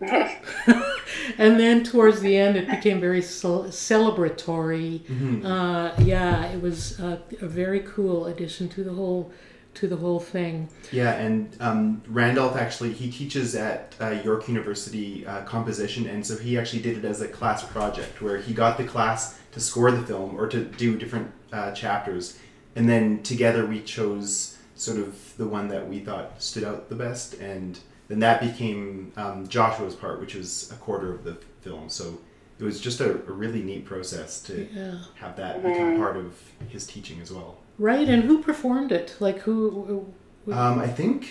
and 0.00 1.60
then 1.60 1.84
towards 1.84 2.22
the 2.22 2.34
end, 2.34 2.56
it 2.56 2.66
became 2.70 3.00
very 3.00 3.20
cel- 3.20 3.64
celebratory. 3.64 5.02
Uh, 5.44 5.92
yeah, 6.02 6.46
it 6.46 6.62
was 6.62 6.98
uh, 6.98 7.18
a 7.42 7.46
very 7.46 7.80
cool 7.80 8.24
addition 8.24 8.70
to 8.70 8.82
the 8.82 8.94
whole 8.94 9.30
to 9.74 9.86
the 9.88 9.96
whole 9.96 10.20
thing. 10.20 10.68
Yeah, 10.92 11.12
and 11.12 11.56
um, 11.60 12.02
Randolph 12.08 12.56
actually 12.56 12.92
he 12.92 13.10
teaches 13.10 13.54
at 13.54 13.94
uh, 14.00 14.20
York 14.24 14.48
University 14.48 15.26
uh, 15.26 15.42
composition, 15.44 16.06
and 16.06 16.26
so 16.26 16.36
he 16.36 16.58
actually 16.58 16.82
did 16.82 16.98
it 16.98 17.04
as 17.04 17.20
a 17.20 17.28
class 17.28 17.64
project 17.64 18.20
where 18.20 18.38
he 18.38 18.52
got 18.52 18.76
the 18.78 18.84
class 18.84 19.38
to 19.52 19.60
score 19.60 19.90
the 19.90 20.02
film 20.02 20.36
or 20.38 20.46
to 20.48 20.64
do 20.64 20.96
different 20.96 21.30
uh, 21.52 21.72
chapters, 21.72 22.38
and 22.76 22.88
then 22.88 23.22
together 23.22 23.66
we 23.66 23.80
chose 23.80 24.56
sort 24.74 24.98
of 24.98 25.36
the 25.36 25.46
one 25.46 25.68
that 25.68 25.88
we 25.88 26.00
thought 26.00 26.42
stood 26.42 26.64
out 26.64 26.88
the 26.88 26.94
best, 26.96 27.34
and 27.34 27.78
then 28.08 28.18
that 28.18 28.40
became 28.40 29.12
um, 29.16 29.46
Joshua's 29.46 29.94
part, 29.94 30.20
which 30.20 30.34
was 30.34 30.70
a 30.72 30.76
quarter 30.76 31.12
of 31.14 31.22
the 31.22 31.34
film. 31.60 31.88
So 31.88 32.18
it 32.58 32.64
was 32.64 32.80
just 32.80 33.00
a, 33.00 33.10
a 33.12 33.32
really 33.32 33.62
neat 33.62 33.84
process 33.84 34.40
to 34.42 34.66
Yeah. 34.72 34.98
have 35.14 35.36
that 35.36 35.62
become 35.62 35.96
part 35.96 36.16
of 36.16 36.34
his 36.68 36.86
teaching 36.86 37.20
as 37.20 37.30
well. 37.32 37.58
Right, 37.80 38.06
and 38.10 38.24
who 38.24 38.42
performed 38.42 38.92
it? 38.92 39.16
Like 39.20 39.38
who? 39.38 40.06
Um, 40.52 40.78
I 40.78 40.86
think 40.86 41.30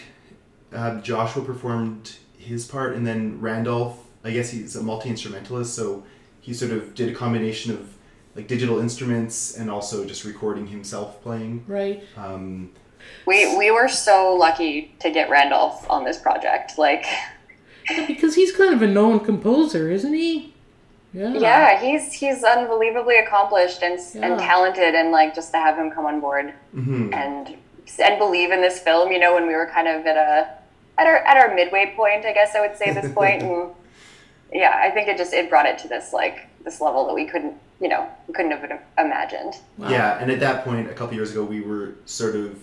uh, 0.73 0.99
Joshua 0.99 1.43
performed 1.43 2.15
his 2.39 2.65
part, 2.65 2.95
and 2.95 3.05
then 3.05 3.39
Randolph. 3.39 4.03
I 4.23 4.31
guess 4.31 4.49
he's 4.49 4.75
a 4.75 4.81
multi 4.81 5.09
instrumentalist, 5.09 5.75
so 5.75 6.03
he 6.41 6.53
sort 6.55 6.71
of 6.71 6.95
did 6.95 7.07
a 7.09 7.13
combination 7.13 7.71
of 7.71 7.93
like 8.35 8.47
digital 8.47 8.79
instruments 8.79 9.55
and 9.57 9.69
also 9.69 10.05
just 10.05 10.25
recording 10.25 10.65
himself 10.65 11.21
playing. 11.21 11.63
Right. 11.67 12.03
Um, 12.17 12.71
We 13.27 13.55
we 13.55 13.69
were 13.69 13.87
so 13.87 14.33
lucky 14.33 14.95
to 15.01 15.11
get 15.11 15.29
Randolph 15.29 15.87
on 15.87 16.03
this 16.03 16.17
project. 16.17 16.79
Like, 16.79 17.05
Because 18.07 18.33
he's 18.33 18.51
kind 18.51 18.73
of 18.73 18.81
a 18.81 18.87
known 18.87 19.19
composer, 19.19 19.91
isn't 19.91 20.13
he? 20.13 20.55
Yeah. 21.13 21.33
yeah, 21.33 21.81
he's 21.81 22.13
he's 22.13 22.43
unbelievably 22.43 23.17
accomplished 23.17 23.81
and 23.81 23.99
Yeah. 24.13 24.25
and 24.25 24.39
talented, 24.39 24.93
and 24.95 25.11
like 25.11 25.33
just 25.33 25.51
to 25.51 25.57
have 25.57 25.77
him 25.77 25.89
come 25.91 26.05
on 26.05 26.19
board 26.19 26.53
mhm. 26.75 27.13
and 27.13 27.57
and 27.99 28.19
believe 28.19 28.51
in 28.51 28.61
this 28.61 28.79
film. 28.79 29.11
You 29.11 29.19
know, 29.19 29.33
when 29.33 29.47
we 29.47 29.55
were 29.55 29.65
kind 29.73 29.87
of 29.87 30.05
at 30.05 30.17
a 30.17 30.49
at 30.99 31.07
our 31.07 31.17
at 31.17 31.37
our 31.37 31.55
midway 31.55 31.93
point, 31.95 32.25
I 32.25 32.33
guess 32.33 32.55
I 32.55 32.61
would 32.61 32.77
say 32.77 32.93
this 32.93 33.11
point, 33.19 33.41
and 33.41 33.69
yeah, 34.53 34.79
I 34.83 34.91
think 34.91 35.07
it 35.07 35.17
just 35.17 35.33
it 35.33 35.49
brought 35.49 35.65
it 35.65 35.79
to 35.79 35.87
this 35.87 36.13
like 36.13 36.47
this 36.63 36.79
level 36.79 37.07
that 37.07 37.15
we 37.15 37.25
couldn't 37.25 37.55
you 37.81 37.87
know 37.87 38.07
we 38.27 38.33
couldn't 38.33 38.51
have 38.51 38.79
imagined. 38.99 39.55
Wow. 39.77 39.89
Yeah, 39.89 40.19
and 40.19 40.29
at 40.29 40.39
that 40.41 40.63
point, 40.63 40.89
a 40.91 40.93
couple 40.93 41.15
years 41.15 41.31
ago, 41.31 41.43
we 41.43 41.61
were 41.61 41.95
sort 42.05 42.35
of 42.35 42.59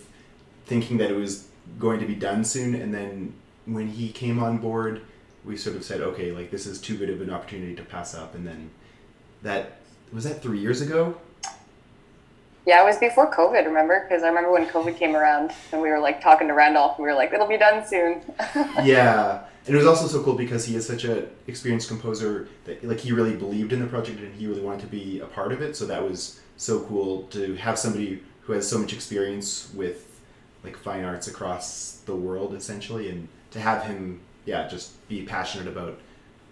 thinking 0.66 0.98
that 0.98 1.10
it 1.10 1.16
was 1.16 1.48
going 1.80 1.98
to 1.98 2.06
be 2.06 2.14
done 2.14 2.44
soon, 2.44 2.76
and 2.76 2.94
then 2.94 3.34
when 3.64 3.88
he 3.88 4.10
came 4.10 4.40
on 4.40 4.58
board, 4.58 5.02
we 5.46 5.56
sort 5.56 5.76
of 5.76 5.84
said, 5.84 6.00
okay, 6.00 6.32
like 6.32 6.50
this 6.50 6.66
is 6.66 6.80
too 6.80 6.96
good 6.96 7.08
of 7.08 7.20
an 7.20 7.30
opportunity 7.30 7.74
to 7.76 7.82
pass 7.82 8.14
up, 8.14 8.34
and 8.34 8.46
then 8.46 8.70
that 9.42 9.78
was 10.12 10.24
that 10.24 10.42
three 10.42 10.58
years 10.58 10.80
ago. 10.80 11.16
Yeah, 12.66 12.82
it 12.82 12.84
was 12.84 12.98
before 12.98 13.32
COVID, 13.32 13.64
remember? 13.64 14.04
Because 14.08 14.24
I 14.24 14.28
remember 14.28 14.50
when 14.50 14.66
COVID 14.66 14.96
came 14.96 15.14
around 15.14 15.52
and 15.70 15.80
we 15.80 15.88
were 15.88 16.00
like 16.00 16.20
talking 16.20 16.48
to 16.48 16.54
Randolph, 16.54 16.98
and 16.98 17.04
we 17.04 17.10
were 17.10 17.16
like, 17.16 17.32
it'll 17.32 17.46
be 17.46 17.56
done 17.56 17.86
soon. 17.86 18.22
yeah, 18.82 19.44
and 19.66 19.74
it 19.74 19.78
was 19.78 19.86
also 19.86 20.06
so 20.06 20.22
cool 20.22 20.34
because 20.34 20.64
he 20.64 20.74
is 20.74 20.86
such 20.86 21.04
a 21.04 21.26
experienced 21.46 21.88
composer 21.88 22.48
that 22.64 22.82
like 22.84 23.00
he 23.00 23.12
really 23.12 23.36
believed 23.36 23.72
in 23.72 23.80
the 23.80 23.86
project 23.86 24.18
and 24.20 24.34
he 24.34 24.46
really 24.46 24.60
wanted 24.60 24.80
to 24.80 24.88
be 24.88 25.20
a 25.20 25.26
part 25.26 25.52
of 25.52 25.62
it. 25.62 25.76
So 25.76 25.86
that 25.86 26.02
was 26.02 26.40
so 26.56 26.80
cool 26.80 27.22
to 27.28 27.54
have 27.56 27.78
somebody 27.78 28.22
who 28.42 28.52
has 28.52 28.68
so 28.68 28.78
much 28.78 28.92
experience 28.92 29.70
with 29.74 30.20
like 30.64 30.76
fine 30.76 31.04
arts 31.04 31.28
across 31.28 32.00
the 32.06 32.16
world 32.16 32.52
essentially, 32.54 33.08
and 33.08 33.28
to 33.52 33.60
have 33.60 33.84
him 33.84 34.20
yeah 34.46 34.66
just 34.66 35.06
be 35.08 35.22
passionate 35.22 35.68
about 35.68 35.98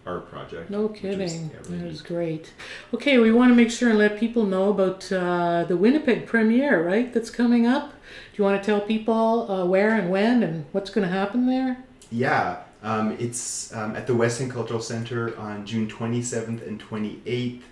our 0.07 0.21
project. 0.21 0.71
No 0.71 0.89
kidding. 0.89 1.51
yeah, 1.51 1.59
really 1.65 1.79
that 1.79 1.87
was 1.87 2.03
great. 2.03 2.53
Okay, 2.93 3.19
we 3.19 3.33
want 3.33 3.51
to 3.51 3.55
make 3.55 3.71
sure 3.71 3.89
and 3.91 3.99
let 3.99 4.19
people 4.19 4.45
know 4.45 4.71
about 4.71 5.11
uh, 5.11 5.65
the 5.65 5.77
Winnipeg 5.77 6.27
premiere, 6.27 6.87
right? 6.87 7.13
That's 7.13 7.31
coming 7.31 7.67
up. 7.67 7.91
Do 7.91 8.43
you 8.43 8.45
want 8.45 8.63
to 8.63 8.67
tell 8.67 8.81
people 8.81 9.51
uh, 9.51 9.65
where 9.65 9.95
and 9.95 10.11
when 10.11 10.43
and 10.43 10.67
what's 10.73 10.91
going 10.91 11.07
to 11.07 11.13
happen 11.13 11.47
there? 11.47 11.79
Yeah, 12.11 12.63
um, 12.83 13.17
it's 13.19 13.75
um, 13.75 13.97
at 13.97 14.07
the 14.07 14.15
West 14.15 14.41
End 14.41 14.51
Cultural 14.51 14.81
Center 14.81 15.37
on 15.39 15.65
June 15.65 15.89
27th 15.89 16.67
and 16.67 16.83
28th 16.83 17.63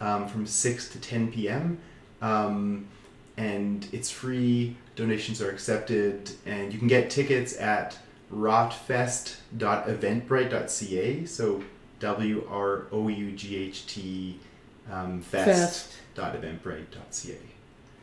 um, 0.00 0.28
from 0.28 0.46
6 0.46 0.88
to 0.88 0.98
10 0.98 1.30
p.m. 1.30 1.78
Um, 2.22 2.88
and 3.36 3.86
it's 3.92 4.10
free, 4.10 4.76
donations 4.96 5.42
are 5.42 5.50
accepted, 5.50 6.30
and 6.46 6.72
you 6.72 6.78
can 6.78 6.88
get 6.88 7.10
tickets 7.10 7.56
at 7.58 7.98
wroughtfest.eventbrite.ca. 8.34 11.26
So 11.26 11.62
W 12.00 12.46
R 12.50 12.86
O 12.92 13.08
U 13.08 13.32
G 13.32 13.56
H 13.56 13.86
T 13.86 14.38
um, 14.90 15.20
fest.eventbrite.ca. 15.20 17.36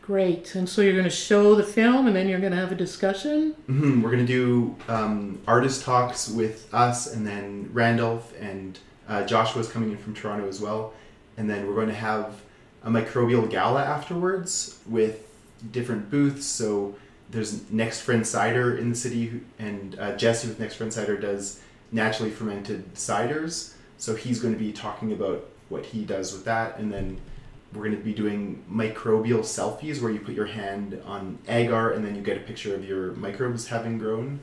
Great. 0.01 0.55
And 0.55 0.67
so 0.67 0.81
you're 0.81 0.93
going 0.93 1.03
to 1.03 1.09
show 1.09 1.53
the 1.53 1.63
film 1.63 2.07
and 2.07 2.15
then 2.15 2.27
you're 2.27 2.39
going 2.39 2.53
to 2.53 2.57
have 2.57 2.71
a 2.71 2.75
discussion? 2.75 3.51
hmm 3.67 4.01
We're 4.01 4.09
gonna 4.09 4.25
do 4.25 4.75
um, 4.87 5.39
artist 5.47 5.83
talks 5.83 6.27
with 6.29 6.73
us, 6.73 7.13
and 7.13 7.27
then 7.27 7.69
Randolph 7.73 8.33
and 8.39 8.79
uh, 9.07 9.23
Joshua's 9.25 9.69
coming 9.69 9.91
in 9.91 9.97
from 9.97 10.15
Toronto 10.15 10.47
as 10.47 10.59
well, 10.59 10.93
and 11.37 11.47
then 11.49 11.67
we're 11.67 11.75
going 11.75 11.89
to 11.89 11.93
have 11.93 12.41
a 12.83 12.89
microbial 12.89 13.47
gala 13.49 13.83
afterwards 13.83 14.79
with 14.87 15.27
different 15.71 16.09
booths. 16.09 16.45
So 16.45 16.95
there's 17.29 17.69
Next 17.71 18.01
Friend 18.01 18.25
Cider 18.25 18.77
in 18.77 18.89
the 18.89 18.95
city, 18.95 19.41
and 19.59 19.97
uh, 19.99 20.15
Jesse 20.15 20.47
with 20.47 20.59
Next 20.59 20.75
Friend 20.75 20.91
Cider 20.91 21.17
does 21.17 21.61
naturally 21.91 22.31
fermented 22.31 22.93
ciders. 22.95 23.73
So 23.97 24.15
he's 24.15 24.39
going 24.39 24.53
to 24.53 24.59
be 24.59 24.71
talking 24.71 25.11
about 25.11 25.45
what 25.69 25.85
he 25.85 26.05
does 26.05 26.33
with 26.33 26.45
that, 26.45 26.77
and 26.79 26.91
then 26.91 27.19
we're 27.73 27.83
going 27.83 27.97
to 27.97 28.03
be 28.03 28.13
doing 28.13 28.63
microbial 28.71 29.41
selfies 29.41 30.01
where 30.01 30.11
you 30.11 30.19
put 30.19 30.33
your 30.33 30.47
hand 30.47 30.99
on 31.05 31.37
agar 31.47 31.91
and 31.91 32.03
then 32.03 32.15
you 32.15 32.21
get 32.21 32.35
a 32.35 32.39
picture 32.39 32.73
of 32.73 32.83
your 32.83 33.11
microbes 33.13 33.67
having 33.67 33.99
grown. 33.99 34.39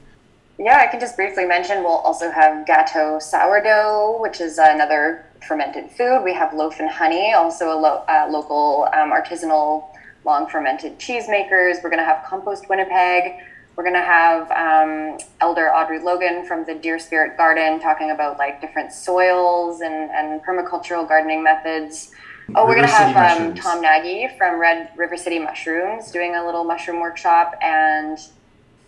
Yeah, 0.59 0.79
I 0.79 0.87
can 0.87 1.01
just 1.01 1.16
briefly 1.16 1.44
mention 1.44 1.83
we'll 1.83 1.92
also 1.92 2.31
have 2.31 2.66
gateau 2.66 3.18
sourdough, 3.18 4.18
which 4.20 4.40
is 4.40 4.59
another 4.59 5.27
fermented 5.46 5.90
food. 5.90 6.22
We 6.22 6.35
have 6.35 6.55
loaf 6.55 6.79
and 6.79 6.88
honey, 6.88 7.35
also 7.35 7.77
a 7.77 7.79
lo- 7.79 8.05
uh, 8.09 8.29
local 8.31 8.88
um, 8.94 9.11
artisanal 9.11 9.87
long 10.27 10.47
fermented 10.49 10.99
cheesemakers. 10.99 11.83
We're 11.83 11.91
going 11.91 11.99
to 11.99 12.05
have 12.05 12.25
Compost 12.27 12.69
Winnipeg. 12.69 13.41
We're 13.77 13.85
going 13.85 13.95
to 13.95 14.03
have 14.03 14.51
um, 14.51 15.19
Elder 15.41 15.73
Audrey 15.73 16.01
Logan 16.01 16.45
from 16.45 16.65
the 16.65 16.75
Deer 16.75 16.99
Spirit 16.99 17.37
Garden 17.37 17.81
talking 17.81 18.11
about 18.11 18.39
like 18.39 18.61
different 18.61 18.93
soils 18.93 19.81
and, 19.81 20.11
and 20.11 20.43
permacultural 20.43 21.09
gardening 21.09 21.43
methods. 21.43 22.11
Oh, 22.55 22.67
we're 22.67 22.75
going 22.75 22.87
to 22.87 22.93
have 22.93 23.41
um. 23.41 23.55
Tom 23.55 23.81
Nagy 23.81 24.29
from 24.37 24.61
Red 24.61 24.91
River 24.97 25.17
City 25.17 25.39
Mushrooms 25.39 26.11
doing 26.11 26.37
a 26.37 26.45
little 26.45 26.65
mushroom 26.65 27.01
workshop 27.01 27.55
and 27.62 28.19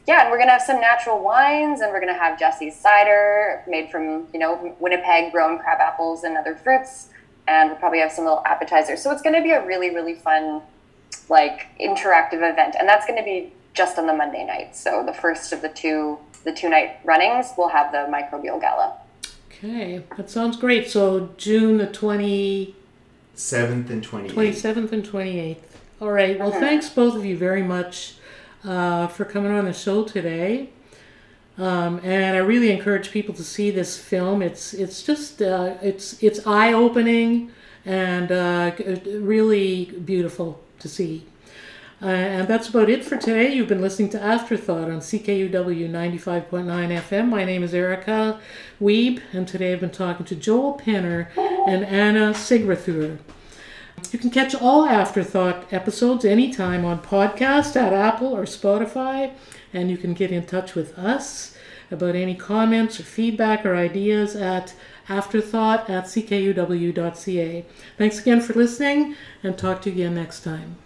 yeah, 0.08 0.22
and 0.22 0.30
we're 0.30 0.38
gonna 0.38 0.52
have 0.52 0.62
some 0.62 0.80
natural 0.80 1.22
wines, 1.22 1.82
and 1.82 1.92
we're 1.92 2.00
gonna 2.00 2.18
have 2.18 2.38
Jesse's 2.38 2.74
cider 2.74 3.62
made 3.68 3.90
from 3.90 4.26
you 4.32 4.40
know 4.40 4.74
Winnipeg 4.80 5.32
grown 5.32 5.58
crab 5.58 5.80
apples 5.80 6.24
and 6.24 6.38
other 6.38 6.56
fruits, 6.56 7.08
and 7.46 7.68
we'll 7.68 7.78
probably 7.78 8.00
have 8.00 8.10
some 8.10 8.24
little 8.24 8.42
appetizers. 8.46 9.02
So 9.02 9.10
it's 9.10 9.20
gonna 9.20 9.42
be 9.42 9.50
a 9.50 9.64
really 9.66 9.94
really 9.94 10.14
fun, 10.14 10.62
like 11.28 11.66
interactive 11.80 12.34
event, 12.34 12.76
and 12.78 12.88
that's 12.88 13.06
gonna 13.06 13.24
be 13.24 13.52
just 13.74 13.98
on 13.98 14.06
the 14.06 14.14
Monday 14.14 14.44
night. 14.44 14.76
So 14.76 15.04
the 15.04 15.12
first 15.12 15.52
of 15.52 15.62
the 15.62 15.68
two 15.68 16.18
the 16.44 16.52
two 16.52 16.68
night 16.68 16.98
runnings, 17.04 17.52
we'll 17.58 17.68
have 17.68 17.92
the 17.92 18.10
microbial 18.10 18.60
gala. 18.60 18.94
Okay, 19.48 20.02
that 20.16 20.30
sounds 20.30 20.56
great. 20.56 20.88
So 20.88 21.30
June 21.36 21.78
the 21.78 21.86
20, 21.86 22.74
and 23.90 24.04
28th. 24.06 24.32
27th 24.32 24.92
and 24.92 25.04
28th. 25.04 25.56
All 26.00 26.12
right, 26.12 26.38
well, 26.38 26.52
thanks 26.52 26.88
both 26.88 27.16
of 27.16 27.24
you 27.24 27.36
very 27.36 27.62
much 27.62 28.14
uh, 28.64 29.08
for 29.08 29.24
coming 29.24 29.50
on 29.50 29.64
the 29.64 29.72
show 29.72 30.04
today. 30.04 30.70
Um, 31.56 32.00
and 32.04 32.36
I 32.36 32.40
really 32.40 32.70
encourage 32.70 33.10
people 33.10 33.34
to 33.34 33.42
see 33.42 33.72
this 33.72 33.98
film. 33.98 34.42
It's 34.42 34.72
it's 34.72 35.02
just 35.02 35.42
uh, 35.42 35.74
it's 35.82 36.22
it's 36.22 36.46
eye 36.46 36.72
opening 36.72 37.50
and 37.84 38.30
uh, 38.30 38.72
really 39.06 39.86
beautiful 39.86 40.60
to 40.80 40.88
see. 40.88 41.24
Uh, 42.00 42.06
and 42.06 42.48
that's 42.48 42.68
about 42.68 42.88
it 42.88 43.04
for 43.04 43.16
today. 43.16 43.52
You've 43.52 43.66
been 43.66 43.80
listening 43.80 44.08
to 44.10 44.22
Afterthought 44.22 44.88
on 44.88 45.00
CKUW 45.00 45.50
95.9 45.50 46.48
FM. 46.48 47.28
My 47.28 47.44
name 47.44 47.64
is 47.64 47.74
Erika 47.74 48.40
Wiebe, 48.80 49.20
and 49.32 49.48
today 49.48 49.72
I've 49.72 49.80
been 49.80 49.90
talking 49.90 50.24
to 50.26 50.36
Joel 50.36 50.78
Penner 50.78 51.26
and 51.36 51.84
Anna 51.84 52.30
Sigrithur. 52.30 53.18
You 54.12 54.18
can 54.20 54.30
catch 54.30 54.54
all 54.54 54.86
Afterthought 54.86 55.72
episodes 55.72 56.24
anytime 56.24 56.84
on 56.84 57.02
podcast 57.02 57.74
at 57.74 57.92
Apple 57.92 58.28
or 58.28 58.44
Spotify, 58.44 59.32
and 59.72 59.90
you 59.90 59.96
can 59.96 60.14
get 60.14 60.30
in 60.30 60.46
touch 60.46 60.76
with 60.76 60.96
us 60.96 61.56
about 61.90 62.14
any 62.14 62.36
comments 62.36 63.00
or 63.00 63.02
feedback 63.02 63.66
or 63.66 63.74
ideas 63.74 64.36
at 64.36 64.72
afterthought 65.08 65.88
at 65.88 66.04
ckuw.ca. 66.04 67.64
Thanks 67.96 68.18
again 68.20 68.40
for 68.40 68.54
listening, 68.54 69.16
and 69.42 69.56
talk 69.56 69.82
to 69.82 69.90
you 69.90 69.96
again 69.96 70.14
next 70.14 70.40
time. 70.42 70.76